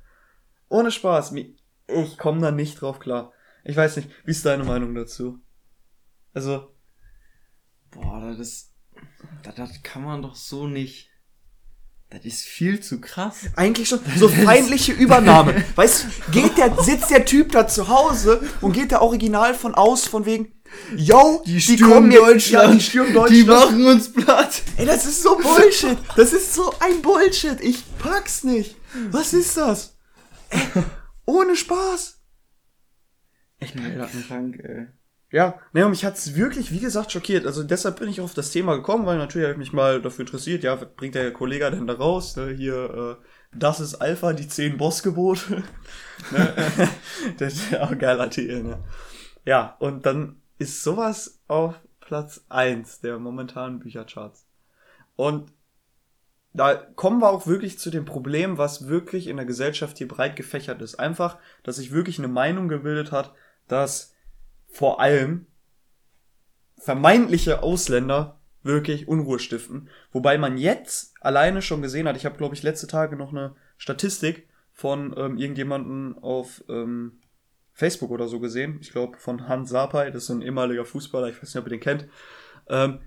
ohne 0.69 0.91
Spaß, 0.91 1.33
ich 1.87 2.17
komme 2.17 2.41
da 2.41 2.51
nicht 2.51 2.81
drauf 2.81 2.99
klar. 2.99 3.31
Ich 3.63 3.75
weiß 3.75 3.97
nicht, 3.97 4.09
wie 4.25 4.31
ist 4.31 4.45
deine 4.45 4.63
Meinung 4.63 4.93
dazu? 4.93 5.39
Also. 6.33 6.75
Boah, 7.91 8.35
das. 8.37 8.71
Das, 9.55 9.83
kann 9.83 10.03
man 10.03 10.21
doch 10.21 10.35
so 10.35 10.67
nicht. 10.67 11.09
Das 12.09 12.23
ist 12.23 12.43
viel 12.43 12.79
zu 12.79 13.01
krass. 13.01 13.47
Eigentlich 13.55 13.89
schon 13.89 13.99
so 14.17 14.27
feindliche 14.27 14.93
Übernahme. 14.93 15.65
weißt 15.75 16.05
du, 16.05 16.31
geht 16.31 16.57
der, 16.57 16.75
sitzt 16.81 17.09
der 17.09 17.25
Typ 17.25 17.51
da 17.51 17.67
zu 17.67 17.87
Hause 17.87 18.47
und 18.61 18.73
geht 18.73 18.91
der 18.91 19.01
Original 19.01 19.53
von 19.53 19.75
aus, 19.75 20.05
von 20.05 20.25
wegen, 20.25 20.53
yo, 20.95 21.43
die, 21.45 21.57
die 21.57 21.77
kommen 21.77 22.11
jetzt, 22.11 22.49
ja, 22.49 22.71
die 22.71 22.79
stürmen 22.79 23.13
Deutschland. 23.13 23.35
Die 23.35 23.43
machen 23.43 23.85
uns 23.87 24.11
platt. 24.11 24.61
Ey, 24.77 24.85
das 24.85 25.05
ist 25.05 25.23
so 25.23 25.37
Bullshit. 25.37 25.97
Das 26.15 26.33
ist 26.33 26.53
so 26.53 26.73
ein 26.79 27.01
Bullshit. 27.01 27.59
Ich 27.61 27.83
pack's 27.99 28.43
nicht. 28.43 28.75
Was 29.11 29.33
ist 29.33 29.57
das? 29.57 29.97
Ey, 30.49 30.61
ohne 31.25 31.55
Spaß. 31.55 32.19
Ich 33.59 33.73
bin 33.73 34.05
krank, 34.27 34.59
ey. 34.63 34.87
Ja, 35.31 35.59
ne, 35.73 35.83
und 35.85 35.91
mich 35.91 36.05
hat's 36.05 36.35
wirklich, 36.35 36.71
wie 36.71 36.79
gesagt, 36.79 37.11
schockiert. 37.11 37.45
Also 37.45 37.63
deshalb 37.63 37.99
bin 37.99 38.09
ich 38.09 38.21
auf 38.21 38.33
das 38.33 38.51
Thema 38.51 38.75
gekommen, 38.75 39.05
weil 39.05 39.17
natürlich 39.17 39.47
habe 39.47 39.53
ich 39.53 39.59
mich 39.59 39.73
mal 39.73 40.01
dafür 40.01 40.25
interessiert, 40.25 40.63
ja, 40.63 40.79
was 40.79 40.87
bringt 40.95 41.15
der 41.15 41.33
Kollege 41.33 41.69
denn 41.71 41.87
da 41.87 41.93
raus? 41.93 42.35
Ne? 42.35 42.49
Hier, 42.49 43.17
äh, 43.21 43.25
das 43.57 43.79
ist 43.79 43.95
Alpha, 43.95 44.33
die 44.33 44.47
zehn 44.47 44.77
Bossgebote. 44.77 45.63
ne? 46.31 46.53
das 47.37 47.53
ist 47.53 47.71
ja 47.71 47.83
auch 47.83 47.97
geiler 47.97 48.29
Titel, 48.29 48.63
ne? 48.63 48.83
Ja, 49.45 49.75
und 49.79 50.05
dann 50.05 50.41
ist 50.57 50.83
sowas 50.83 51.39
auf 51.47 51.75
Platz 51.99 52.45
eins 52.49 53.01
der 53.01 53.19
momentanen 53.19 53.79
Büchercharts. 53.79 54.47
Und 55.15 55.51
da 56.53 56.75
kommen 56.75 57.19
wir 57.19 57.29
auch 57.29 57.47
wirklich 57.47 57.79
zu 57.79 57.89
dem 57.89 58.05
Problem, 58.05 58.57
was 58.57 58.87
wirklich 58.87 59.27
in 59.27 59.35
der 59.35 59.45
Gesellschaft 59.45 59.97
hier 59.97 60.07
breit 60.07 60.35
gefächert 60.35 60.81
ist. 60.81 60.95
Einfach, 60.95 61.37
dass 61.63 61.75
sich 61.75 61.91
wirklich 61.91 62.17
eine 62.17 62.29
Meinung 62.29 62.69
gebildet 62.69 63.11
hat, 63.11 63.33
dass 63.67 64.14
vor 64.75 64.99
allem 64.99 65.47
vermeintliche 66.77 67.63
Ausländer 67.63 68.41
wirklich 68.61 69.07
Unruhe 69.07 69.39
stiften. 69.39 69.87
Wobei 70.11 70.37
man 70.37 70.57
jetzt 70.57 71.13
alleine 71.21 71.61
schon 71.61 71.81
gesehen 71.81 72.09
hat, 72.09 72.17
ich 72.17 72.25
habe, 72.25 72.35
glaube 72.37 72.55
ich, 72.55 72.63
letzte 72.63 72.85
Tage 72.85 73.15
noch 73.15 73.31
eine 73.31 73.55
Statistik 73.77 74.49
von 74.73 75.15
ähm, 75.17 75.37
irgendjemanden 75.37 76.17
auf 76.17 76.61
ähm, 76.67 77.21
Facebook 77.71 78.11
oder 78.11 78.27
so 78.27 78.41
gesehen. 78.41 78.79
Ich 78.81 78.91
glaube, 78.91 79.17
von 79.17 79.47
Hans 79.47 79.69
Sapai, 79.69 80.11
das 80.11 80.23
ist 80.23 80.29
ein 80.29 80.41
ehemaliger 80.41 80.83
Fußballer, 80.83 81.29
ich 81.29 81.41
weiß 81.41 81.55
nicht, 81.55 81.61
ob 81.61 81.67
ihr 81.67 81.77
den 81.77 81.79
kennt. 81.79 82.07
Ähm, 82.67 82.99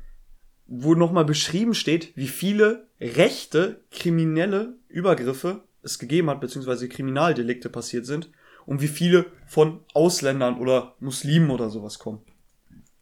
wo 0.67 0.95
nochmal 0.95 1.27
beschrieben 1.27 1.75
steht, 1.75 2.17
wie 2.17 2.29
viele 2.29 2.89
rechte 2.99 3.85
kriminelle 3.91 4.79
Übergriffe 4.89 5.65
es 5.83 5.99
gegeben 5.99 6.31
hat, 6.31 6.41
beziehungsweise 6.41 6.89
Kriminaldelikte 6.89 7.69
passiert 7.69 8.07
sind 8.07 8.31
und 8.69 8.83
wie 8.83 8.89
viele 8.89 9.25
von 9.47 9.81
Ausländern 9.95 10.59
oder 10.59 10.95
Muslimen 11.01 11.49
oder 11.49 11.71
sowas 11.71 11.99
kommen. 11.99 12.21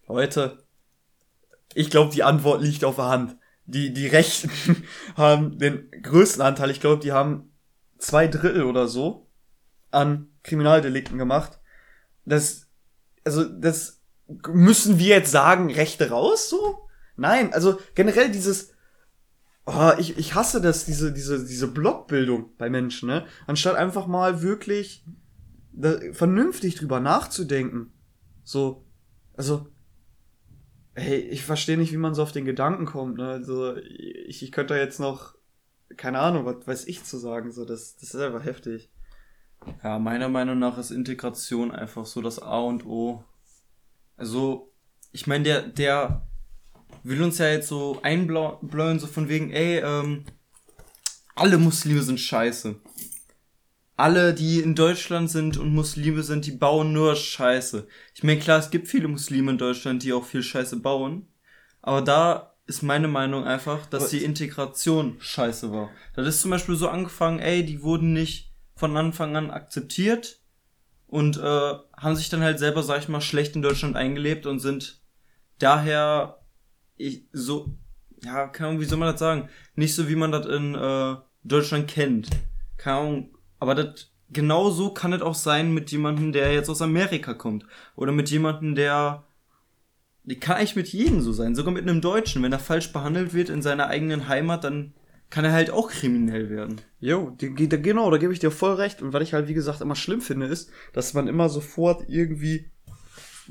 Leute, 0.07 0.65
ich 1.75 1.91
glaube, 1.91 2.15
die 2.15 2.23
Antwort 2.23 2.63
liegt 2.63 2.85
auf 2.85 2.95
der 2.95 3.07
Hand. 3.07 3.37
Die, 3.65 3.93
die 3.93 4.07
Rechten 4.07 4.49
haben 5.17 5.59
den 5.59 5.91
größten 5.91 6.41
Anteil, 6.41 6.71
ich 6.71 6.81
glaube, 6.81 7.03
die 7.03 7.11
haben 7.11 7.51
zwei 7.99 8.29
Drittel 8.29 8.63
oder 8.63 8.87
so 8.87 9.29
an 9.91 10.29
Kriminaldelikten 10.45 11.19
gemacht. 11.19 11.59
Das, 12.25 12.69
also, 13.25 13.43
das 13.43 14.01
müssen 14.47 15.01
wir 15.01 15.17
jetzt 15.17 15.33
sagen, 15.33 15.73
Rechte 15.73 16.11
raus, 16.11 16.49
so? 16.49 16.87
Nein, 17.17 17.53
also 17.53 17.81
generell 17.97 18.31
dieses, 18.31 18.73
oh, 19.65 19.91
ich, 19.99 20.17
ich 20.17 20.37
hasse 20.37 20.61
das, 20.61 20.85
diese, 20.85 21.13
diese, 21.13 21.45
diese 21.45 21.67
Blockbildung 21.67 22.57
bei 22.57 22.71
Menschen, 22.71 23.09
ne? 23.09 23.27
Anstatt 23.49 23.75
einfach 23.75 24.07
mal 24.07 24.43
wirklich 24.43 25.05
da, 25.77 25.99
vernünftig 26.13 26.75
drüber 26.75 27.01
nachzudenken. 27.01 27.93
So, 28.43 28.85
also, 29.35 29.69
hey, 30.95 31.19
ich 31.19 31.45
verstehe 31.45 31.77
nicht, 31.77 31.93
wie 31.93 31.99
man 31.99 32.15
so 32.15 32.23
auf 32.23 32.33
den 32.33 32.45
Gedanken 32.45 32.87
kommt, 32.87 33.19
ne? 33.19 33.29
Also, 33.29 33.77
ich, 33.77 34.43
ich 34.43 34.53
könnte 34.53 34.75
da 34.75 34.81
jetzt 34.81 34.99
noch, 34.99 35.35
keine 35.97 36.19
Ahnung, 36.19 36.45
was 36.45 36.67
weiß 36.67 36.87
ich 36.87 37.05
zu 37.05 37.19
sagen, 37.19 37.53
so, 37.53 37.65
das, 37.65 37.97
das 37.97 38.15
ist 38.15 38.21
einfach 38.21 38.45
heftig. 38.45 38.91
Ja, 39.85 39.99
meiner 39.99 40.29
Meinung 40.29 40.59
nach 40.59 40.79
ist 40.79 40.91
Integration 40.91 41.71
einfach 41.71 42.07
so 42.07 42.23
das 42.23 42.39
A 42.39 42.59
und 42.61 42.87
O. 42.87 43.25
Also, 44.17 44.73
ich 45.13 45.27
meine, 45.27 45.45
der, 45.45 45.63
der 45.63 46.27
will 47.03 47.23
uns 47.23 47.39
ja 47.39 47.49
jetzt 47.49 47.69
so 47.69 48.01
einbläuen, 48.03 48.99
so 48.99 49.07
von 49.07 49.29
wegen, 49.29 49.51
ey, 49.51 49.81
ähm, 49.81 50.25
alle 51.35 51.59
Muslime 51.59 52.03
sind 52.03 52.19
scheiße 52.19 52.77
alle, 53.97 54.35
die 54.35 54.61
in 54.61 54.75
Deutschland 54.75 55.31
sind 55.31 55.57
und 55.57 55.75
Muslime 55.75 56.23
sind, 56.23 56.47
die 56.47 56.53
bauen 56.53 56.93
nur 56.93 57.17
Scheiße. 57.17 57.87
Ich 58.15 58.23
meine, 58.23 58.39
klar, 58.39 58.59
es 58.59 58.71
gibt 58.71 58.89
viele 58.89 59.09
Muslime 59.09 59.53
in 59.53 59.59
Deutschland, 59.59 60.03
die 60.03 60.13
auch 60.13 60.25
viel 60.25 60.43
Scheiße 60.43 60.77
bauen. 60.81 61.29
Aber 61.81 62.03
da 62.03 62.55
ist 62.67 62.83
meine 62.83 63.09
Meinung 63.09 63.45
einfach, 63.45 63.87
dass 63.87 64.11
die 64.11 64.25
Integration 64.25 65.17
scheiße 65.21 65.73
war. 65.73 65.91
Das 66.15 66.27
ist 66.27 66.43
zum 66.43 66.51
Beispiel 66.51 66.77
so 66.77 66.89
angefangen, 66.89 67.39
ey, 67.39 67.65
die 67.65 67.83
wurden 67.83 68.13
nicht 68.13 68.53
von 68.75 68.97
Anfang 68.97 69.37
an 69.37 69.51
akzeptiert 69.51 70.41
und 71.07 71.39
äh, 71.39 71.41
haben 71.41 72.17
sich 72.17 72.29
dann 72.29 72.43
halt 72.43 72.59
selber, 72.59 72.83
sag 72.83 72.99
ich 72.99 73.09
mal, 73.09 73.21
schlecht 73.21 73.55
in 73.55 73.63
Deutschland 73.63 73.97
eingelebt 73.97 74.47
und 74.47 74.59
sind 74.59 75.01
daher 75.59 76.41
ich, 76.97 77.25
so, 77.33 77.77
ja, 78.23 78.49
keine 78.49 78.71
Ahnung, 78.71 78.81
wie 78.81 78.87
soll 78.87 78.99
man 78.99 79.13
das 79.13 79.21
sagen? 79.21 79.49
Nicht 79.75 79.95
so, 79.95 80.09
wie 80.09 80.17
man 80.17 80.33
das 80.33 80.47
in 80.47 80.75
äh, 80.75 81.17
Deutschland 81.45 81.89
kennt. 81.89 82.29
Keine 82.77 82.99
Ahnung, 82.99 83.36
aber 83.59 83.75
das, 83.75 84.11
genau 84.31 84.71
so 84.71 84.91
kann 84.91 85.13
es 85.13 85.23
auch 85.23 85.35
sein 85.35 85.73
mit 85.73 85.91
jemandem, 85.91 86.33
der 86.33 86.53
jetzt 86.53 86.69
aus 86.69 86.83
Amerika 86.83 87.35
kommt. 87.35 87.65
Oder 87.95 88.13
mit 88.13 88.31
jemandem, 88.31 88.75
der, 88.75 89.25
die 90.25 90.39
kann 90.39 90.57
eigentlich 90.57 90.77
mit 90.77 90.89
jedem 90.89 91.21
so 91.21 91.33
sein. 91.33 91.55
Sogar 91.55 91.73
mit 91.73 91.83
einem 91.83 92.01
Deutschen. 92.01 92.43
Wenn 92.43 92.53
er 92.53 92.59
falsch 92.59 92.93
behandelt 92.93 93.35
wird 93.35 93.49
in 93.49 93.63
seiner 93.63 93.87
eigenen 93.87 94.29
Heimat, 94.29 94.65
dann 94.65 94.95
kann 95.31 95.45
er 95.45 95.53
halt 95.53 95.71
auch 95.71 95.91
kriminell 95.91 96.51
werden. 96.51 96.81
Jo, 97.01 97.31
die, 97.31 97.55
die, 97.55 97.69
genau, 97.69 98.11
da 98.11 98.17
gebe 98.17 98.33
ich 98.33 98.39
dir 98.39 98.51
voll 98.51 98.75
recht. 98.75 99.03
Und 99.03 99.13
was 99.13 99.23
ich 99.23 99.35
halt, 99.35 99.49
wie 99.49 99.55
gesagt, 99.55 99.81
immer 99.81 99.97
schlimm 99.97 100.21
finde, 100.21 100.47
ist, 100.47 100.71
dass 100.93 101.15
man 101.15 101.29
immer 101.29 101.49
sofort 101.49 102.05
irgendwie 102.09 102.71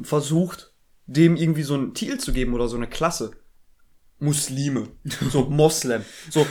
versucht, 0.01 0.73
dem 1.05 1.35
irgendwie 1.35 1.63
so 1.63 1.75
einen 1.75 1.93
Titel 1.93 2.17
zu 2.17 2.33
geben 2.33 2.53
oder 2.53 2.67
so 2.67 2.77
eine 2.77 2.87
Klasse. 2.87 3.31
Muslime. 4.19 4.87
So 5.29 5.45
Moslem. 5.49 6.03
So, 6.29 6.47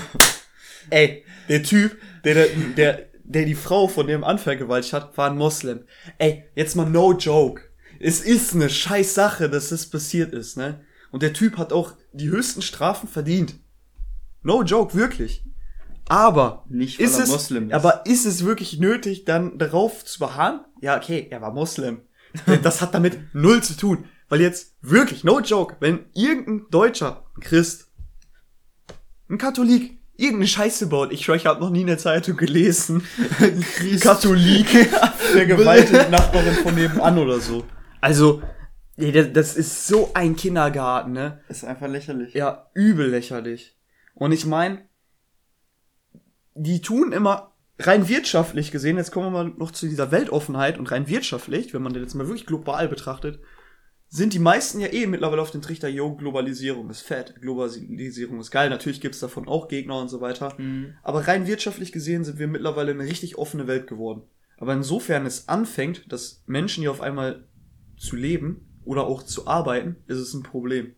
ey, 0.91 1.25
der 1.49 1.63
Typ, 1.63 1.97
der, 2.25 2.35
der, 2.35 2.47
der 2.77 3.14
der 3.25 3.45
die 3.45 3.55
Frau 3.55 3.89
von 3.89 4.07
dem 4.07 4.21
Mann 4.21 4.39
vergewaltigt 4.39 4.93
hat, 4.93 5.17
war 5.17 5.31
ein 5.31 5.37
Moslem. 5.37 5.85
Ey, 6.19 6.45
jetzt 6.55 6.77
mal 6.77 6.89
no 6.89 7.13
joke. 7.13 7.63
Es 7.99 8.21
ist 8.21 8.55
eine 8.55 8.69
scheiß 8.69 9.15
Sache, 9.15 9.49
dass 9.49 9.71
das 9.71 9.87
passiert 9.87 10.33
ist, 10.33 10.57
ne? 10.57 10.81
Und 11.11 11.23
der 11.23 11.33
Typ 11.33 11.59
hat 11.59 11.73
auch 11.73 11.93
die 12.13 12.29
höchsten 12.29 12.61
Strafen 12.61 13.09
verdient. 13.09 13.55
No 14.43 14.63
joke, 14.63 14.95
wirklich. 14.95 15.45
Aber 16.09 16.65
nicht 16.69 16.99
weil 16.99 17.07
ist 17.07 17.19
er 17.19 17.25
es, 17.25 17.31
Moslem 17.31 17.69
ist. 17.69 17.75
Aber 17.75 18.05
ist 18.05 18.27
es 18.27 18.45
wirklich 18.45 18.79
nötig, 18.79 19.25
dann 19.25 19.57
darauf 19.59 20.05
zu 20.05 20.19
beharren? 20.19 20.61
Ja, 20.81 20.97
okay, 20.97 21.29
er 21.31 21.41
war 21.41 21.53
Moslem. 21.53 22.03
das 22.63 22.83
hat 22.83 22.95
damit 22.95 23.19
null 23.33 23.63
zu 23.63 23.77
tun. 23.77 24.05
Weil 24.29 24.41
jetzt 24.41 24.77
wirklich, 24.83 25.25
no 25.25 25.41
joke, 25.41 25.77
wenn 25.81 26.07
irgendein 26.15 26.67
Deutscher, 26.71 27.25
ein 27.37 27.41
Christ, 27.41 27.89
ein 29.29 29.39
Katholik 29.39 29.99
irgendeine 30.17 30.47
Scheiße 30.47 30.87
baut. 30.89 31.13
Ich 31.13 31.25
schwöre, 31.25 31.37
ich 31.37 31.47
habe 31.47 31.61
noch 31.61 31.71
nie 31.71 31.83
eine 31.83 31.97
Zeitung 31.97 32.37
gelesen. 32.37 33.07
Katholik 34.01 34.69
vergewaltigt 35.33 36.11
Nachbarin 36.11 36.55
von 36.55 36.75
nebenan 36.75 37.19
oder 37.19 37.41
so. 37.41 37.65
Also, 38.01 38.43
nee, 38.97 39.13
das, 39.13 39.33
das 39.33 39.57
ist 39.57 39.87
so 39.87 40.11
ein 40.15 40.37
Kindergarten, 40.37 41.13
ne? 41.13 41.41
Ist 41.49 41.65
einfach 41.65 41.89
lächerlich. 41.89 42.35
Ja, 42.35 42.71
übel 42.75 43.09
lächerlich. 43.09 43.77
Und 44.15 44.33
ich 44.33 44.47
meine, 44.47 44.89
die 46.55 46.81
tun 46.81 47.13
immer 47.13 47.53
rein 47.81 48.09
wirtschaftlich 48.09 48.71
gesehen, 48.71 48.97
jetzt 48.97 49.11
kommen 49.11 49.27
wir 49.27 49.45
mal 49.45 49.53
noch 49.57 49.73
zu 49.73 49.89
dieser 49.89 50.13
Weltoffenheit 50.13 50.79
und 50.79 50.93
rein 50.93 51.09
wirtschaftlich, 51.09 51.75
wenn 51.75 51.83
man 51.83 51.93
das 51.93 52.03
jetzt 52.03 52.15
mal 52.15 52.29
wirklich 52.29 52.47
global 52.47 52.89
betrachtet, 52.89 53.41
sind 54.15 54.33
die 54.33 54.39
meisten 54.39 54.79
ja 54.79 54.93
eh 54.93 55.09
mittlerweile 55.09 55.43
auf 55.43 55.51
den 55.51 55.61
Trichter, 55.61 55.89
yo, 55.89 56.15
Globalisierung 56.15 56.89
ist 56.89 57.01
fett, 57.01 57.35
Globalisierung 57.41 58.39
ist 58.39 58.53
geil, 58.53 58.71
natürlich 58.71 59.01
gibt's 59.01 59.19
davon 59.19 59.49
auch 59.49 59.67
Gegner 59.67 59.99
und 59.99 60.09
so 60.09 60.21
weiter. 60.21 60.55
Mhm. 60.57 60.95
Aber 61.03 61.27
rein 61.27 61.49
wirtschaftlich 61.49 61.91
gesehen 61.91 62.23
sind 62.23 62.39
wir 62.39 62.47
mittlerweile 62.47 62.93
eine 62.93 63.03
richtig 63.03 63.39
offene 63.39 63.67
Welt 63.67 63.89
geworden. 63.89 64.23
Aber 64.57 64.73
insofern 64.73 65.27
es 65.27 65.49
anfängt, 65.49 66.13
dass 66.13 66.45
Menschen 66.47 66.83
hier 66.83 66.93
auf 66.93 67.01
einmal 67.01 67.49
zu 67.97 68.15
leben 68.15 68.81
oder 68.85 69.05
auch 69.05 69.25
zu 69.25 69.49
arbeiten, 69.49 69.97
ist 70.07 70.19
es 70.19 70.33
ein 70.33 70.45
Problem 70.45 70.95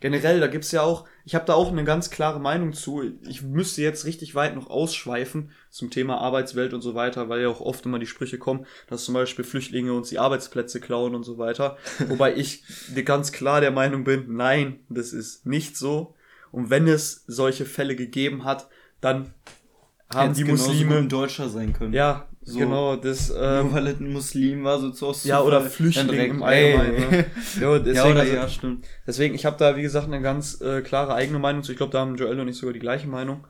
generell, 0.00 0.40
da 0.40 0.46
gibt's 0.46 0.72
ja 0.72 0.82
auch, 0.82 1.06
ich 1.24 1.34
habe 1.34 1.46
da 1.46 1.54
auch 1.54 1.70
eine 1.70 1.84
ganz 1.84 2.10
klare 2.10 2.40
Meinung 2.40 2.72
zu. 2.72 3.02
Ich 3.22 3.42
müsste 3.42 3.82
jetzt 3.82 4.04
richtig 4.04 4.34
weit 4.34 4.54
noch 4.54 4.68
ausschweifen 4.68 5.50
zum 5.70 5.90
Thema 5.90 6.18
Arbeitswelt 6.18 6.74
und 6.74 6.82
so 6.82 6.94
weiter, 6.94 7.28
weil 7.28 7.42
ja 7.42 7.48
auch 7.48 7.60
oft 7.60 7.84
immer 7.86 7.98
die 7.98 8.06
Sprüche 8.06 8.38
kommen, 8.38 8.66
dass 8.88 9.04
zum 9.04 9.14
Beispiel 9.14 9.44
Flüchtlinge 9.44 9.92
uns 9.92 10.10
die 10.10 10.18
Arbeitsplätze 10.18 10.80
klauen 10.80 11.14
und 11.14 11.24
so 11.24 11.38
weiter. 11.38 11.76
Wobei 12.08 12.36
ich 12.36 12.62
ganz 13.04 13.32
klar 13.32 13.60
der 13.60 13.70
Meinung 13.70 14.04
bin, 14.04 14.36
nein, 14.36 14.80
das 14.88 15.12
ist 15.12 15.46
nicht 15.46 15.76
so. 15.76 16.14
Und 16.52 16.70
wenn 16.70 16.86
es 16.86 17.24
solche 17.26 17.66
Fälle 17.66 17.96
gegeben 17.96 18.44
hat, 18.44 18.68
dann 19.00 19.34
haben 20.12 20.28
Hätt's 20.28 20.38
die 20.38 20.44
Muslime. 20.44 20.98
ein 20.98 21.08
Deutscher 21.08 21.48
sein 21.48 21.72
können. 21.72 21.92
Ja, 21.92 22.28
So. 22.48 22.60
genau, 22.60 22.94
das, 22.94 23.30
ähm, 23.30 23.66
Nur 23.66 23.74
weil 23.74 23.86
es 23.88 23.98
ein 23.98 24.12
Muslim 24.12 24.62
war, 24.62 24.78
so 24.78 24.90
zu 24.90 25.12
ja, 25.26 25.42
oder 25.42 25.62
Flüchtling 25.62 26.30
im 26.30 26.42
Allgemeinen. 26.44 27.10
Ne? 27.10 27.24
Jo, 27.60 27.76
deswegen, 27.80 27.96
ja, 27.96 28.04
oder 28.04 28.20
also, 28.20 28.34
ja, 28.34 28.48
stimmt. 28.48 28.86
deswegen, 29.04 29.34
ich 29.34 29.44
habe 29.44 29.56
da, 29.58 29.76
wie 29.76 29.82
gesagt, 29.82 30.06
eine 30.06 30.22
ganz 30.22 30.60
äh, 30.60 30.80
klare 30.80 31.14
eigene 31.14 31.40
Meinung 31.40 31.64
zu. 31.64 31.72
Ich 31.72 31.78
glaube, 31.78 31.90
da 31.90 31.98
haben 31.98 32.14
Joel 32.14 32.38
und 32.38 32.46
ich 32.46 32.56
sogar 32.56 32.72
die 32.72 32.78
gleiche 32.78 33.08
Meinung. 33.08 33.44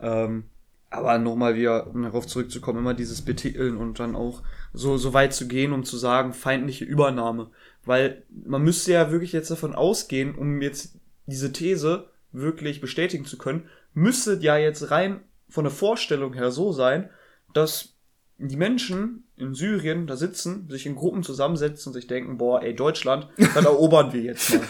Ähm, 0.00 0.44
aber 0.88 1.18
nochmal 1.18 1.56
wieder, 1.56 1.88
um 1.88 2.02
darauf 2.02 2.26
zurückzukommen, 2.26 2.78
immer 2.78 2.94
dieses 2.94 3.20
Betiteln 3.20 3.76
und 3.76 4.00
dann 4.00 4.16
auch 4.16 4.42
so, 4.72 4.96
so 4.96 5.12
weit 5.12 5.34
zu 5.34 5.46
gehen, 5.46 5.74
um 5.74 5.84
zu 5.84 5.98
sagen, 5.98 6.32
feindliche 6.32 6.86
Übernahme. 6.86 7.50
Weil 7.84 8.22
man 8.46 8.62
müsste 8.62 8.92
ja 8.92 9.10
wirklich 9.10 9.32
jetzt 9.32 9.50
davon 9.50 9.74
ausgehen, 9.74 10.34
um 10.34 10.62
jetzt 10.62 10.98
diese 11.26 11.52
These 11.52 12.08
wirklich 12.32 12.80
bestätigen 12.80 13.26
zu 13.26 13.36
können, 13.36 13.68
müsste 13.92 14.38
ja 14.40 14.56
jetzt 14.56 14.90
rein 14.90 15.20
von 15.50 15.64
der 15.64 15.70
Vorstellung 15.70 16.32
her 16.32 16.50
so 16.50 16.72
sein, 16.72 17.10
dass 17.52 17.97
die 18.38 18.56
Menschen 18.56 19.28
in 19.36 19.54
Syrien 19.54 20.06
da 20.06 20.16
sitzen, 20.16 20.68
sich 20.70 20.86
in 20.86 20.94
Gruppen 20.94 21.22
zusammensetzen 21.22 21.90
und 21.90 21.94
sich 21.94 22.06
denken, 22.06 22.38
boah, 22.38 22.62
ey, 22.62 22.74
Deutschland, 22.74 23.28
dann 23.54 23.64
erobern 23.64 24.12
wir 24.12 24.22
jetzt 24.22 24.54
mal. 24.54 24.62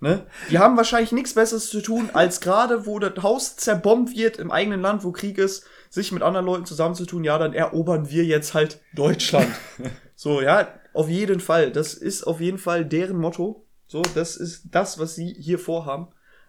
Ne? 0.00 0.26
Die 0.50 0.58
haben 0.58 0.76
wahrscheinlich 0.76 1.12
nichts 1.12 1.34
Besseres 1.34 1.70
zu 1.70 1.80
tun, 1.80 2.10
als 2.12 2.40
gerade, 2.40 2.86
wo 2.86 2.98
das 2.98 3.22
Haus 3.22 3.56
zerbombt 3.56 4.16
wird 4.16 4.36
im 4.36 4.50
eigenen 4.50 4.80
Land, 4.80 5.04
wo 5.04 5.12
Krieg 5.12 5.38
ist, 5.38 5.64
sich 5.90 6.10
mit 6.10 6.24
anderen 6.24 6.44
Leuten 6.44 6.64
zusammenzutun, 6.64 7.22
ja, 7.22 7.38
dann 7.38 7.52
erobern 7.52 8.10
wir 8.10 8.24
jetzt 8.24 8.52
halt 8.52 8.80
Deutschland. 8.94 9.46
so, 10.16 10.40
ja, 10.40 10.66
auf 10.92 11.08
jeden 11.08 11.38
Fall. 11.38 11.70
Das 11.70 11.94
ist 11.94 12.24
auf 12.24 12.40
jeden 12.40 12.58
Fall 12.58 12.84
deren 12.84 13.16
Motto. 13.16 13.64
So, 13.86 14.02
das 14.14 14.36
ist 14.36 14.64
das, 14.72 14.98
was 14.98 15.14
sie 15.14 15.36
hier 15.38 15.60
vorhaben. 15.60 16.08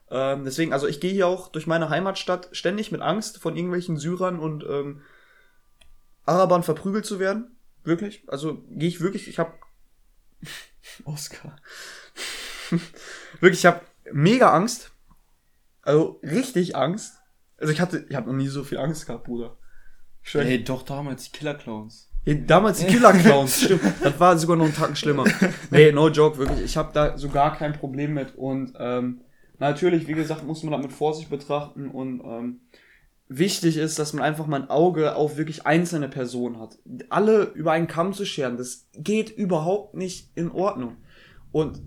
Ähm, 0.10 0.46
deswegen, 0.46 0.74
also 0.74 0.88
ich 0.88 1.00
gehe 1.00 1.12
hier 1.12 1.28
auch 1.28 1.50
durch 1.50 1.68
meine 1.68 1.90
Heimatstadt 1.90 2.50
ständig 2.54 2.92
mit 2.92 3.02
Angst 3.02 3.38
von 3.38 3.56
irgendwelchen 3.56 3.98
Syrern 3.98 4.40
und 4.40 4.64
ähm, 4.64 5.02
Arabern 6.26 6.64
verprügelt 6.64 7.06
zu 7.06 7.20
werden. 7.20 7.58
Wirklich. 7.84 8.24
Also 8.28 8.64
gehe 8.70 8.88
ich 8.88 9.02
wirklich, 9.02 9.28
ich 9.28 9.40
habe 9.40 9.54
Oscar. 11.06 11.56
wirklich, 13.40 13.60
ich 13.60 13.66
habe 13.66 13.82
mega 14.12 14.52
Angst. 14.54 14.92
Also 15.82 16.20
richtig 16.24 16.76
Angst. 16.76 17.20
Also 17.58 17.74
ich 17.74 17.82
hatte, 17.82 18.06
ich 18.10 18.16
habe 18.16 18.30
noch 18.30 18.38
nie 18.38 18.48
so 18.48 18.64
viel 18.64 18.78
Angst 18.78 19.06
gehabt, 19.06 19.26
Bruder. 19.26 19.58
Schwör, 20.22 20.44
Ey, 20.44 20.64
doch 20.64 20.84
damals 20.84 21.26
die 21.26 21.32
Killer 21.32 21.56
Clowns. 21.56 22.10
ja, 22.24 22.34
Damals 22.36 22.80
die 22.80 22.88
Killer 22.88 23.12
Clowns, 23.12 23.62
stimmt. 23.64 23.82
Das 24.02 24.18
war 24.20 24.38
sogar 24.38 24.56
noch 24.56 24.66
einen 24.66 24.74
Tacken 24.74 24.96
schlimmer. 24.96 25.26
Nee, 25.70 25.92
no 25.92 26.08
joke, 26.08 26.38
wirklich. 26.38 26.62
Ich 26.62 26.78
habe 26.78 26.92
da 26.94 27.18
so 27.18 27.28
gar 27.30 27.58
kein 27.58 27.74
Problem 27.74 28.14
mit. 28.14 28.36
Und 28.36 28.74
ähm, 28.80 29.22
natürlich, 29.60 30.08
wie 30.08 30.14
gesagt, 30.14 30.44
muss 30.46 30.64
man 30.64 30.72
das 30.72 30.82
mit 30.82 30.94
Vorsicht 30.94 31.30
betrachten. 31.30 31.90
Und 31.90 32.22
ähm, 32.24 32.62
wichtig 33.38 33.78
ist, 33.78 34.00
dass 34.00 34.14
man 34.14 34.24
einfach 34.24 34.48
mal 34.48 34.62
ein 34.62 34.70
Auge 34.70 35.16
auf 35.16 35.38
wirklich 35.38 35.66
einzelne 35.66 36.10
Personen 36.10 36.60
hat. 36.60 36.78
Alle 37.10 37.44
über 37.54 37.72
einen 37.72 37.88
Kamm 37.88 38.14
zu 38.14 38.26
scheren, 38.26 38.58
das 38.58 38.88
geht 38.94 39.30
überhaupt 39.30 39.96
nicht 39.96 40.32
in 40.36 40.52
Ordnung. 40.52 40.98
Und 41.52 41.82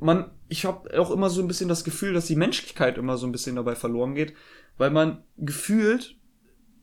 man, 0.00 0.30
ich 0.48 0.64
habe 0.64 0.98
auch 0.98 1.10
immer 1.10 1.30
so 1.30 1.40
ein 1.40 1.48
bisschen 1.48 1.68
das 1.68 1.84
Gefühl, 1.84 2.12
dass 2.12 2.26
die 2.26 2.36
Menschlichkeit 2.36 2.98
immer 2.98 3.16
so 3.16 3.26
ein 3.26 3.32
bisschen 3.32 3.56
dabei 3.56 3.74
verloren 3.74 4.14
geht, 4.14 4.34
weil 4.76 4.90
man 4.90 5.22
gefühlt 5.36 6.16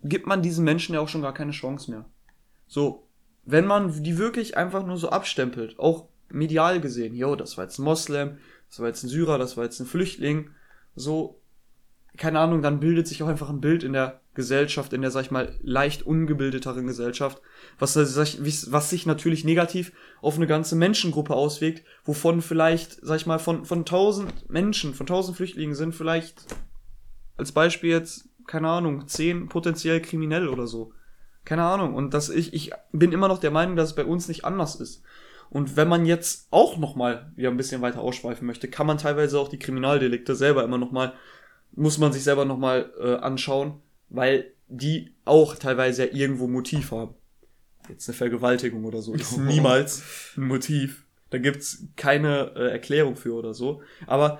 gibt 0.03 0.27
man 0.27 0.41
diesen 0.41 0.63
Menschen 0.63 0.95
ja 0.95 1.01
auch 1.01 1.09
schon 1.09 1.21
gar 1.21 1.33
keine 1.33 1.51
Chance 1.51 1.91
mehr. 1.91 2.05
So, 2.67 3.09
wenn 3.43 3.65
man 3.65 4.03
die 4.03 4.17
wirklich 4.17 4.55
einfach 4.55 4.85
nur 4.85 4.97
so 4.97 5.09
abstempelt, 5.09 5.77
auch 5.79 6.07
medial 6.29 6.79
gesehen, 6.79 7.15
yo, 7.15 7.35
das 7.35 7.57
war 7.57 7.65
jetzt 7.65 7.79
ein 7.79 7.83
Moslem, 7.83 8.37
das 8.69 8.79
war 8.79 8.87
jetzt 8.87 9.03
ein 9.03 9.09
Syrer, 9.09 9.37
das 9.37 9.57
war 9.57 9.63
jetzt 9.63 9.79
ein 9.79 9.87
Flüchtling, 9.87 10.51
so, 10.95 11.38
keine 12.17 12.39
Ahnung, 12.39 12.61
dann 12.61 12.79
bildet 12.79 13.07
sich 13.07 13.23
auch 13.23 13.27
einfach 13.27 13.49
ein 13.49 13.61
Bild 13.61 13.83
in 13.83 13.93
der 13.93 14.21
Gesellschaft, 14.33 14.93
in 14.93 15.01
der, 15.01 15.11
sag 15.11 15.23
ich 15.23 15.31
mal, 15.31 15.53
leicht 15.61 16.03
ungebildeteren 16.03 16.87
Gesellschaft, 16.87 17.41
was, 17.77 17.95
äh, 17.95 18.05
was 18.71 18.89
sich 18.89 19.05
natürlich 19.05 19.43
negativ 19.43 19.91
auf 20.21 20.35
eine 20.35 20.47
ganze 20.47 20.75
Menschengruppe 20.75 21.33
auswirkt, 21.33 21.83
wovon 22.03 22.41
vielleicht, 22.41 22.99
sag 23.01 23.17
ich 23.17 23.25
mal, 23.25 23.39
von, 23.39 23.65
von 23.65 23.85
tausend 23.85 24.49
Menschen, 24.49 24.93
von 24.93 25.07
tausend 25.07 25.37
Flüchtlingen 25.37 25.75
sind 25.75 25.93
vielleicht 25.93 26.45
als 27.37 27.51
Beispiel 27.51 27.89
jetzt, 27.89 28.29
keine 28.47 28.69
Ahnung, 28.69 29.07
zehn 29.07 29.47
potenziell 29.47 30.01
kriminell 30.01 30.47
oder 30.47 30.67
so. 30.67 30.93
Keine 31.45 31.63
Ahnung. 31.63 31.95
Und 31.95 32.13
dass 32.13 32.29
ich, 32.29 32.53
ich 32.53 32.71
bin 32.91 33.11
immer 33.11 33.27
noch 33.27 33.39
der 33.39 33.51
Meinung, 33.51 33.75
dass 33.75 33.89
es 33.89 33.95
bei 33.95 34.05
uns 34.05 34.27
nicht 34.27 34.45
anders 34.45 34.75
ist. 34.75 35.03
Und 35.49 35.77
wenn 35.77 35.87
man 35.87 36.05
jetzt 36.05 36.47
auch 36.51 36.77
nochmal 36.77 37.31
wieder 37.35 37.49
ein 37.49 37.57
bisschen 37.57 37.81
weiter 37.81 38.01
ausschweifen 38.01 38.45
möchte, 38.45 38.67
kann 38.67 38.85
man 38.85 38.99
teilweise 38.99 39.39
auch 39.39 39.47
die 39.47 39.57
Kriminaldelikte 39.57 40.35
selber 40.35 40.63
immer 40.63 40.77
nochmal, 40.77 41.13
muss 41.73 41.97
man 41.97 42.13
sich 42.13 42.23
selber 42.23 42.45
nochmal 42.45 42.91
äh, 42.99 43.15
anschauen, 43.15 43.81
weil 44.09 44.51
die 44.67 45.13
auch 45.25 45.55
teilweise 45.55 46.05
ja 46.05 46.13
irgendwo 46.13 46.47
Motiv 46.47 46.91
haben. 46.91 47.15
Jetzt 47.87 48.07
eine 48.07 48.15
Vergewaltigung 48.15 48.85
oder 48.85 49.01
so 49.01 49.13
ist 49.13 49.37
niemals 49.37 50.03
ein 50.37 50.47
Motiv. 50.47 51.05
Da 51.29 51.37
gibt's 51.37 51.85
keine 51.95 52.51
äh, 52.55 52.71
Erklärung 52.71 53.15
für 53.15 53.33
oder 53.33 53.53
so. 53.53 53.81
Aber 54.07 54.39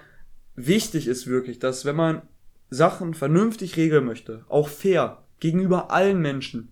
wichtig 0.56 1.08
ist 1.08 1.28
wirklich, 1.28 1.60
dass 1.60 1.86
wenn 1.86 1.96
man 1.96 2.22
Sachen 2.70 3.14
vernünftig 3.14 3.78
regeln 3.78 4.06
möchte, 4.06 4.46
auch 4.50 4.68
fair, 4.68 5.24
gegenüber 5.40 5.92
allen 5.92 6.22
Menschen, 6.22 6.70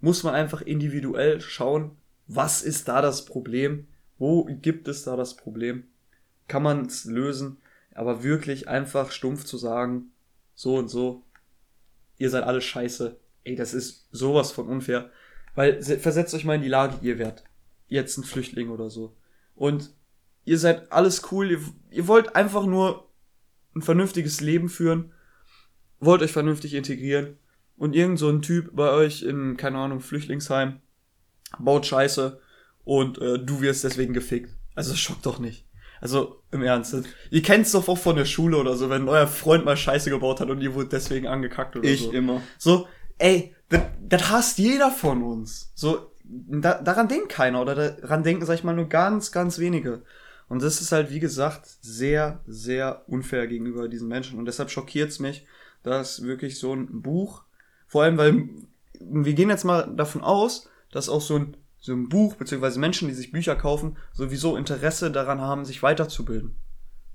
muss 0.00 0.22
man 0.22 0.34
einfach 0.34 0.62
individuell 0.62 1.40
schauen, 1.40 1.92
was 2.26 2.62
ist 2.62 2.88
da 2.88 3.02
das 3.02 3.24
Problem, 3.24 3.86
wo 4.18 4.44
gibt 4.44 4.88
es 4.88 5.04
da 5.04 5.16
das 5.16 5.36
Problem, 5.36 5.84
kann 6.48 6.62
man 6.62 6.86
es 6.86 7.04
lösen, 7.04 7.58
aber 8.00 8.22
wirklich 8.22 8.66
einfach 8.66 9.12
stumpf 9.12 9.44
zu 9.44 9.58
sagen, 9.58 10.10
so 10.54 10.76
und 10.76 10.88
so, 10.88 11.22
ihr 12.16 12.30
seid 12.30 12.44
alle 12.44 12.62
scheiße, 12.62 13.20
ey, 13.44 13.56
das 13.56 13.74
ist 13.74 14.08
sowas 14.10 14.52
von 14.52 14.68
unfair, 14.68 15.10
weil 15.54 15.82
se- 15.82 15.98
versetzt 15.98 16.32
euch 16.34 16.46
mal 16.46 16.54
in 16.54 16.62
die 16.62 16.68
Lage, 16.68 16.96
ihr 17.02 17.18
wärt 17.18 17.44
jetzt 17.88 18.16
ein 18.16 18.24
Flüchtling 18.24 18.70
oder 18.70 18.88
so 18.88 19.14
und 19.54 19.90
ihr 20.46 20.58
seid 20.58 20.90
alles 20.90 21.30
cool, 21.30 21.50
ihr, 21.50 21.60
ihr 21.90 22.08
wollt 22.08 22.34
einfach 22.36 22.64
nur 22.64 23.06
ein 23.76 23.82
vernünftiges 23.82 24.40
Leben 24.40 24.70
führen, 24.70 25.12
wollt 25.98 26.22
euch 26.22 26.32
vernünftig 26.32 26.72
integrieren 26.72 27.36
und 27.76 27.94
irgend 27.94 28.18
so 28.18 28.30
ein 28.30 28.40
Typ 28.40 28.70
bei 28.74 28.90
euch 28.92 29.22
in, 29.22 29.58
keine 29.58 29.76
Ahnung, 29.76 30.00
Flüchtlingsheim 30.00 30.80
baut 31.58 31.84
Scheiße 31.84 32.40
und 32.84 33.18
äh, 33.18 33.38
du 33.38 33.60
wirst 33.60 33.84
deswegen 33.84 34.14
gefickt. 34.14 34.56
Also 34.74 34.92
das 34.92 35.00
schockt 35.00 35.26
doch 35.26 35.38
nicht. 35.38 35.66
Also 36.00 36.42
im 36.50 36.62
Ernst. 36.62 36.96
Ihr 37.30 37.42
kennt's 37.42 37.72
doch 37.72 37.88
auch 37.88 37.98
von 37.98 38.16
der 38.16 38.24
Schule 38.24 38.56
oder 38.56 38.76
so, 38.76 38.88
wenn 38.88 39.08
euer 39.08 39.26
Freund 39.26 39.64
mal 39.64 39.76
Scheiße 39.76 40.10
gebaut 40.10 40.40
hat 40.40 40.50
und 40.50 40.60
ihr 40.60 40.74
wurde 40.74 40.88
deswegen 40.88 41.26
angekackt 41.26 41.76
oder 41.76 41.88
Ich 41.88 42.02
so. 42.02 42.12
immer. 42.12 42.40
So, 42.58 42.88
ey, 43.18 43.54
das, 43.68 44.30
hasst 44.30 44.58
jeder 44.58 44.90
von 44.90 45.22
uns. 45.22 45.72
So, 45.74 46.10
da, 46.24 46.80
daran 46.80 47.08
denkt 47.08 47.28
keiner 47.28 47.60
oder 47.60 47.74
daran 47.74 48.22
denken, 48.22 48.44
sag 48.46 48.54
ich 48.54 48.64
mal, 48.64 48.74
nur 48.74 48.88
ganz, 48.88 49.30
ganz 49.32 49.58
wenige. 49.58 50.02
Und 50.48 50.62
das 50.62 50.80
ist 50.80 50.90
halt, 50.90 51.10
wie 51.10 51.20
gesagt, 51.20 51.68
sehr, 51.80 52.40
sehr 52.46 53.04
unfair 53.06 53.46
gegenüber 53.46 53.88
diesen 53.88 54.08
Menschen. 54.08 54.38
Und 54.38 54.46
deshalb 54.46 54.70
schockiert's 54.70 55.20
mich, 55.20 55.46
dass 55.82 56.22
wirklich 56.24 56.58
so 56.58 56.74
ein 56.74 57.02
Buch, 57.02 57.44
vor 57.86 58.02
allem, 58.02 58.18
weil 58.18 58.48
wir 58.98 59.32
gehen 59.34 59.48
jetzt 59.48 59.64
mal 59.64 59.92
davon 59.94 60.22
aus, 60.22 60.68
dass 60.90 61.08
auch 61.08 61.20
so 61.20 61.36
ein, 61.36 61.56
so 61.80 61.92
ein 61.92 62.08
Buch, 62.08 62.36
beziehungsweise 62.36 62.78
Menschen, 62.78 63.08
die 63.08 63.14
sich 63.14 63.32
Bücher 63.32 63.56
kaufen, 63.56 63.96
sowieso 64.12 64.56
Interesse 64.56 65.10
daran 65.10 65.40
haben, 65.40 65.64
sich 65.64 65.82
weiterzubilden. 65.82 66.56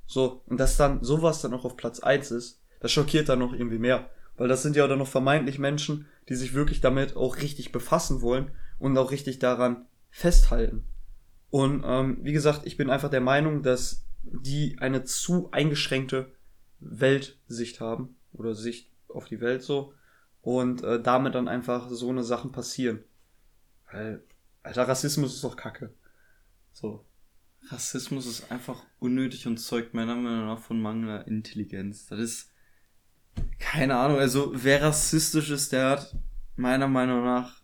So, 0.08 0.42
und 0.48 0.60
dass 0.60 0.78
dann 0.78 1.04
sowas 1.04 1.42
dann 1.42 1.54
auch 1.54 1.66
auf 1.66 1.78
Platz 1.78 2.00
eins 2.00 2.32
ist, 2.32 2.62
das 2.80 2.92
schockiert 2.92 3.30
dann 3.30 3.40
noch 3.40 3.54
irgendwie 3.54 3.80
mehr. 3.80 4.10
Weil 4.38 4.48
das 4.48 4.64
sind 4.64 4.76
ja 4.76 4.88
dann 4.88 5.00
noch 5.00 5.08
vermeintlich 5.08 5.60
Menschen, 5.60 6.08
die 6.28 6.36
sich 6.36 6.54
wirklich 6.54 6.82
damit 6.82 7.16
auch 7.16 7.38
richtig 7.38 7.72
befassen 7.72 8.22
wollen 8.22 8.52
und 8.80 8.98
auch 8.98 9.12
richtig 9.12 9.40
daran 9.40 9.86
festhalten. 10.10 10.84
Und 11.50 11.84
ähm, 11.86 12.18
wie 12.22 12.34
gesagt, 12.34 12.66
ich 12.66 12.76
bin 12.76 12.90
einfach 12.90 13.10
der 13.10 13.22
Meinung, 13.22 13.64
dass 13.64 14.06
die 14.24 14.78
eine 14.80 15.04
zu 15.04 15.50
eingeschränkte 15.52 16.32
Weltsicht 16.80 17.80
haben 17.80 18.16
oder 18.34 18.56
Sicht 18.56 18.92
auf 19.08 19.26
die 19.26 19.40
Welt 19.40 19.64
so 19.64 19.94
und 20.42 20.84
äh, 20.84 21.02
damit 21.02 21.36
dann 21.36 21.48
einfach 21.48 21.90
so 21.90 22.10
eine 22.10 22.24
Sachen 22.24 22.52
passieren. 22.52 23.04
Weil, 23.92 24.24
alter, 24.66 24.88
Rassismus 24.88 25.36
ist 25.36 25.44
doch 25.44 25.56
Kacke. 25.56 25.94
So. 26.74 27.06
Rassismus 27.70 28.26
ist 28.28 28.52
einfach 28.52 28.84
unnötig 29.00 29.48
und 29.48 29.58
zeugt 29.58 29.94
meiner 29.94 30.16
Meinung 30.16 30.46
nach 30.48 30.60
von 30.60 30.82
mangelnder 30.82 31.28
Intelligenz. 31.28 32.08
Das 32.08 32.20
ist, 32.20 32.52
keine 33.60 33.96
Ahnung, 33.98 34.20
also 34.20 34.52
wer 34.54 34.82
rassistisch 34.84 35.50
ist, 35.50 35.72
der 35.72 35.90
hat 35.92 36.16
meiner 36.56 36.88
Meinung 36.88 37.24
nach 37.24 37.62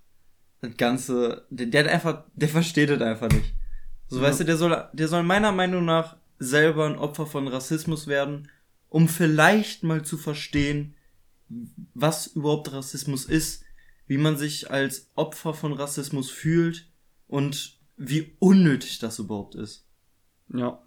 das 0.62 0.76
Ganze, 0.78 1.46
der, 1.50 1.68
der 1.68 1.84
hat 1.84 1.92
einfach, 1.92 2.24
der 2.34 2.50
versteht 2.50 2.90
das 2.90 3.02
einfach 3.02 3.30
nicht. 3.30 3.54
So, 4.08 4.18
Ja. 4.18 4.24
weißt 4.24 4.40
du, 4.40 4.46
der 4.46 4.58
soll, 4.58 4.90
der 4.94 5.08
soll 5.08 5.24
meiner 5.24 5.52
Meinung 5.52 5.86
nach 5.86 6.18
selber 6.40 6.88
ein 6.88 6.98
Opfer 6.98 7.28
von 7.28 7.48
Rassismus 7.48 8.08
werden, 8.08 8.50
um 8.90 9.08
vielleicht 9.08 9.84
mal 9.84 10.04
zu 10.04 10.18
verstehen, 10.18 10.96
was 11.94 12.28
überhaupt 12.28 12.72
Rassismus 12.72 13.26
ist, 13.26 13.64
wie 14.08 14.18
man 14.18 14.38
sich 14.38 14.72
als 14.72 15.10
Opfer 15.16 15.54
von 15.54 15.74
Rassismus 15.74 16.30
fühlt 16.32 16.91
und 17.32 17.78
wie 17.98 18.36
unnötig 18.40 19.00
das 19.00 19.18
überhaupt 19.20 19.56
ist. 19.56 19.86
Ja. 20.54 20.80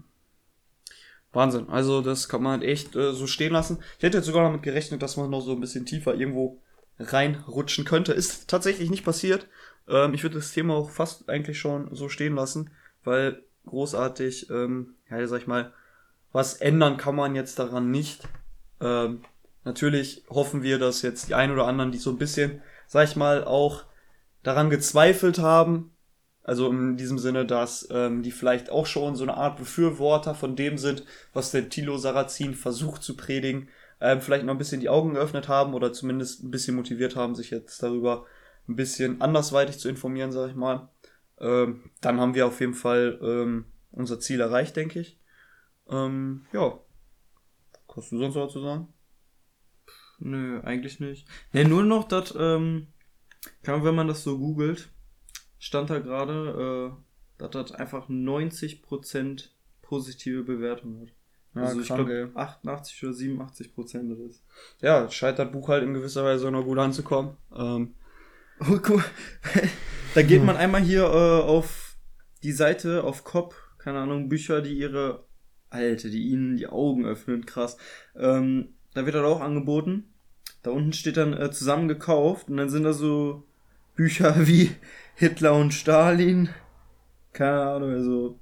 Wahnsinn. 1.33 1.69
Also 1.69 2.03
das 2.03 2.29
kann 2.29 2.43
man 2.43 2.61
halt 2.61 2.63
echt 2.63 2.95
äh, 2.95 3.13
so 3.13 3.27
stehen 3.27 3.53
lassen. 3.53 3.79
Ich 3.97 4.05
hätte 4.05 4.19
jetzt 4.19 4.27
sogar 4.27 4.45
damit 4.45 4.63
gerechnet, 4.63 5.03
dass 5.03 5.17
man 5.17 5.31
noch 5.31 5.41
so 5.41 5.53
ein 5.53 5.61
bisschen 5.61 5.87
tiefer 5.87 6.15
irgendwo 6.15 6.61
reinrutschen 6.99 7.85
könnte. 7.85 8.13
Ist 8.13 8.49
tatsächlich 8.49 8.91
nicht 8.91 9.05
passiert. 9.05 9.49
Ähm, 9.89 10.15
ich 10.15 10.23
würde 10.23 10.37
das 10.37 10.53
Thema 10.53 10.75
auch 10.75 10.91
fast 10.91 11.29
eigentlich 11.29 11.59
schon 11.59 11.93
so 11.95 12.09
stehen 12.09 12.37
lassen, 12.37 12.71
weil 13.03 13.43
großartig, 13.67 14.51
ähm, 14.51 14.95
ja, 15.11 15.27
sag 15.27 15.41
ich 15.41 15.47
mal, 15.47 15.73
was 16.31 16.55
ändern 16.55 16.99
kann 16.99 17.17
man 17.17 17.35
jetzt 17.35 17.59
daran 17.59 17.91
nicht. 17.91 18.29
Ähm, 18.81 19.23
natürlich 19.65 20.25
hoffen 20.29 20.63
wir, 20.63 20.79
dass 20.79 21.03
jetzt 21.03 21.29
die 21.29 21.35
ein 21.35 21.51
oder 21.51 21.67
anderen, 21.67 21.91
die 21.91 21.99
so 21.99 22.11
ein 22.11 22.19
bisschen, 22.19 22.61
sag 22.87 23.09
ich 23.09 23.17
mal, 23.17 23.45
auch 23.45 23.85
daran 24.43 24.69
gezweifelt 24.69 25.39
haben, 25.39 25.94
also 26.45 26.71
in 26.71 26.97
diesem 26.97 27.19
Sinne, 27.19 27.47
dass 27.47 27.89
ähm, 27.91 28.23
die 28.23 28.31
vielleicht 28.31 28.71
auch 28.71 28.85
schon 28.85 29.17
so 29.17 29.25
eine 29.25 29.37
Art 29.37 29.57
Befürworter 29.57 30.35
von 30.35 30.57
dem 30.57 30.77
sind, 30.77 31.05
was 31.33 31.51
der 31.51 31.71
Tilo 31.71 31.97
Sarrazin 31.97 32.55
versucht 32.55 33.03
zu 33.03 33.17
predigen, 33.17 33.69
ähm, 34.01 34.21
vielleicht 34.21 34.45
noch 34.45 34.53
ein 34.53 34.59
bisschen 34.59 34.81
die 34.81 34.91
Augen 34.91 35.15
geöffnet 35.15 35.49
haben 35.49 35.73
oder 35.73 35.93
zumindest 35.95 36.45
ein 36.45 36.51
bisschen 36.51 36.77
motiviert 36.77 37.17
haben, 37.17 37.35
sich 37.35 37.51
jetzt 37.51 37.83
darüber 37.83 38.27
ein 38.69 38.77
bisschen 38.77 39.23
andersweitig 39.23 39.79
zu 39.79 39.89
informieren, 39.89 40.33
sag 40.33 40.51
ich 40.51 40.55
mal. 40.55 40.91
Ähm, 41.39 41.91
dann 42.03 42.21
haben 42.21 42.35
wir 42.35 42.47
auf 42.47 42.61
jeden 42.61 42.75
Fall 42.75 43.19
ähm, 43.23 43.65
unser 43.91 44.21
Ziel 44.21 44.41
erreicht, 44.41 44.77
denke 44.77 45.01
ich. 45.01 45.19
Ähm, 45.89 46.47
ja. 46.53 46.79
Was 47.89 47.97
hast 47.97 48.13
du 48.13 48.19
sonst 48.19 48.35
noch 48.35 48.49
zu 48.49 48.61
sagen? 48.61 48.89
Nö, 50.19 50.61
eigentlich 50.63 51.01
nicht. 51.01 51.27
Ne, 51.53 51.65
nur 51.65 51.85
noch, 51.85 52.05
dass, 52.05 52.35
ähm, 52.39 52.89
kann, 53.63 53.85
wenn 53.85 53.95
man 53.95 54.09
das 54.09 54.23
so 54.23 54.39
googelt, 54.39 54.91
stand 55.65 55.89
da 55.89 55.99
gerade, 55.99 56.93
äh, 56.93 57.39
dass 57.39 57.51
das 57.51 57.73
einfach 57.73 58.11
90% 58.11 59.49
positive 59.81 60.43
Bewertung 60.43 61.01
hat. 61.01 61.09
Ja, 61.55 61.63
also 61.63 61.81
ich 61.81 61.87
krank, 61.87 62.07
glaube 62.07 62.33
88 62.35 63.05
oder 63.05 63.13
87 63.15 63.75
Prozent 63.75 64.13
das 64.13 64.19
ist. 64.19 64.45
Ja, 64.83 65.11
scheint 65.11 65.39
das 65.39 65.51
Buch 65.51 65.69
halt 65.69 65.83
in 65.83 65.95
gewisser 65.95 66.23
Weise 66.23 66.51
noch 66.51 66.65
gut 66.65 66.79
anzukommen. 66.79 67.37
Ähm, 67.57 67.95
Oh, 68.61 68.79
mal. 68.95 69.05
da 70.15 70.23
geht 70.23 70.45
man 70.45 70.57
einmal 70.57 70.81
hier 70.81 71.03
äh, 71.03 71.43
auf 71.43 71.97
die 72.45 72.53
Seite, 72.53 73.03
auf 73.03 73.25
Cop, 73.25 73.57
keine 73.79 73.99
Ahnung, 73.99 74.29
Bücher, 74.29 74.63
die 74.63 74.79
ihre 74.79 75.25
Alte, 75.71 76.09
die 76.09 76.29
ihnen 76.29 76.57
die 76.57 76.69
Augen 76.69 77.05
öffnen, 77.05 77.47
krass. 77.47 77.79
Ähm, 78.15 78.75
da 78.93 79.07
wird 79.07 79.17
das 79.17 79.25
auch 79.25 79.41
angeboten. 79.41 80.15
Da 80.63 80.71
unten 80.71 80.93
steht 80.93 81.17
dann 81.17 81.33
äh, 81.33 81.51
zusammen 81.51 81.89
gekauft 81.89 82.49
und 82.49 82.59
dann 82.59 82.71
sind 82.71 82.85
da 82.85 82.93
so 82.93 83.45
Bücher 83.95 84.35
wie 84.47 84.71
Hitler 85.15 85.55
und 85.55 85.73
Stalin. 85.73 86.49
Keine 87.33 87.63
Ahnung, 87.63 87.91
also 87.93 88.39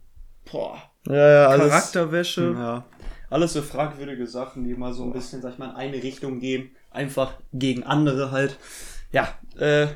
boah, 0.51 0.83
ja, 1.07 1.15
ja, 1.15 1.49
alles, 1.49 1.69
Charakterwäsche. 1.69 2.55
ja. 2.57 2.85
Alles 3.31 3.55
so 3.55 3.63
fragwürdige 3.63 4.27
Sachen, 4.27 4.65
die 4.65 4.75
mal 4.75 4.93
so 4.93 5.05
ein 5.05 5.13
bisschen, 5.13 5.41
sag 5.41 5.55
ich 5.55 5.59
mal, 5.59 5.71
in 5.71 5.77
eine 5.77 6.03
Richtung 6.03 6.39
gehen. 6.39 6.77
Einfach 6.91 7.41
gegen 7.55 7.83
andere 7.83 8.31
halt. 8.31 8.59
Ja, 9.11 9.29
äh, 9.59 9.87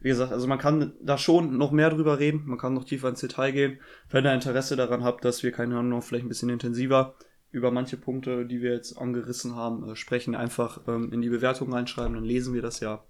wie 0.00 0.08
gesagt, 0.08 0.32
also 0.32 0.48
man 0.48 0.58
kann 0.58 0.92
da 1.00 1.16
schon 1.16 1.56
noch 1.56 1.70
mehr 1.70 1.90
drüber 1.90 2.18
reden, 2.18 2.42
man 2.46 2.58
kann 2.58 2.74
noch 2.74 2.84
tiefer 2.84 3.08
ins 3.08 3.20
Detail 3.20 3.52
gehen. 3.52 3.80
Wenn 4.10 4.24
ihr 4.24 4.34
Interesse 4.34 4.74
daran 4.74 5.04
habt, 5.04 5.24
dass 5.24 5.42
wir, 5.44 5.52
keine 5.52 5.78
Ahnung, 5.78 6.02
vielleicht 6.02 6.24
ein 6.24 6.28
bisschen 6.28 6.50
intensiver 6.50 7.14
über 7.50 7.70
manche 7.70 7.96
Punkte, 7.96 8.44
die 8.44 8.60
wir 8.60 8.72
jetzt 8.72 8.98
angerissen 8.98 9.54
haben, 9.54 9.88
äh, 9.88 9.96
sprechen, 9.96 10.34
einfach 10.34 10.80
ähm, 10.88 11.12
in 11.12 11.22
die 11.22 11.30
Bewertung 11.30 11.72
reinschreiben, 11.72 12.14
dann 12.14 12.24
lesen 12.24 12.52
wir 12.52 12.62
das 12.62 12.80
ja. 12.80 13.04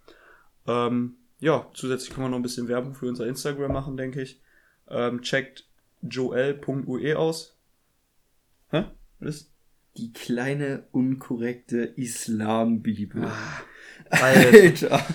Ähm, 0.67 1.17
ja, 1.39 1.71
zusätzlich 1.75 2.11
können 2.11 2.27
wir 2.27 2.31
noch 2.31 2.39
ein 2.39 2.43
bisschen 2.43 2.69
Werbung 2.69 2.95
für 2.95 3.07
unser 3.07 3.27
Instagram 3.27 3.73
machen, 3.73 3.97
denke 3.97 4.23
ich. 4.23 4.41
Ähm, 4.89 5.23
checkt 5.23 5.67
joel.ue 6.03 7.17
aus. 7.17 7.57
Hä? 8.71 8.85
Was 9.21 9.37
ist? 9.37 9.53
Die 9.97 10.13
kleine, 10.13 10.85
unkorrekte 10.93 11.79
Islambibel. 11.97 13.31
Alter. 14.11 14.93
Alter. 14.93 15.07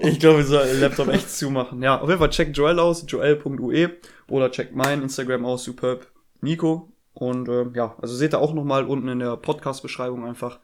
Ich 0.00 0.18
glaube, 0.18 0.38
wir 0.38 0.44
sollen 0.44 0.68
den 0.68 0.80
Laptop 0.80 1.08
echt 1.08 1.30
zumachen. 1.30 1.82
Ja, 1.82 2.00
auf 2.00 2.08
jeden 2.08 2.18
Fall 2.18 2.30
checkt 2.30 2.56
Joel 2.56 2.78
aus, 2.78 3.04
joel.ue 3.06 3.90
oder 4.28 4.50
checkt 4.50 4.74
mein 4.74 5.02
Instagram 5.02 5.44
aus, 5.44 5.64
superb 5.64 6.08
Nico. 6.40 6.92
Und 7.12 7.48
ähm, 7.48 7.72
ja, 7.74 7.96
also 8.00 8.14
seht 8.14 8.34
ihr 8.34 8.38
auch 8.38 8.54
nochmal 8.54 8.84
unten 8.84 9.08
in 9.08 9.18
der 9.18 9.36
Podcast-Beschreibung 9.36 10.24
einfach, 10.24 10.60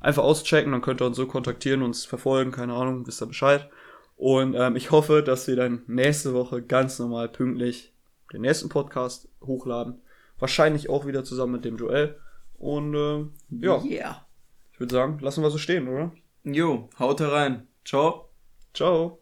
einfach 0.00 0.24
auschecken, 0.24 0.72
dann 0.72 0.82
könnt 0.82 1.00
ihr 1.00 1.06
uns 1.06 1.16
so 1.16 1.26
kontaktieren, 1.26 1.82
uns 1.82 2.04
verfolgen, 2.04 2.50
keine 2.50 2.74
Ahnung, 2.74 3.06
wisst 3.06 3.22
ihr 3.22 3.26
Bescheid. 3.26 3.68
Und 4.16 4.54
ähm, 4.54 4.76
ich 4.76 4.90
hoffe, 4.90 5.22
dass 5.22 5.46
wir 5.48 5.56
dann 5.56 5.82
nächste 5.86 6.32
Woche 6.34 6.62
ganz 6.62 6.98
normal 6.98 7.28
pünktlich 7.28 7.92
den 8.32 8.42
nächsten 8.42 8.68
Podcast 8.68 9.28
hochladen. 9.42 10.00
Wahrscheinlich 10.38 10.88
auch 10.88 11.06
wieder 11.06 11.24
zusammen 11.24 11.52
mit 11.52 11.64
dem 11.64 11.76
Joel. 11.76 12.16
Und 12.54 12.94
ähm, 12.94 13.32
ja, 13.50 13.82
Yeah. 13.82 14.26
ich 14.72 14.80
würde 14.80 14.94
sagen, 14.94 15.18
lassen 15.20 15.42
wir 15.42 15.50
so 15.50 15.58
stehen, 15.58 15.88
oder? 15.88 16.12
Jo, 16.44 16.88
haut 16.98 17.20
rein. 17.20 17.66
Ciao. 17.84 18.28
Ciao. 18.74 19.21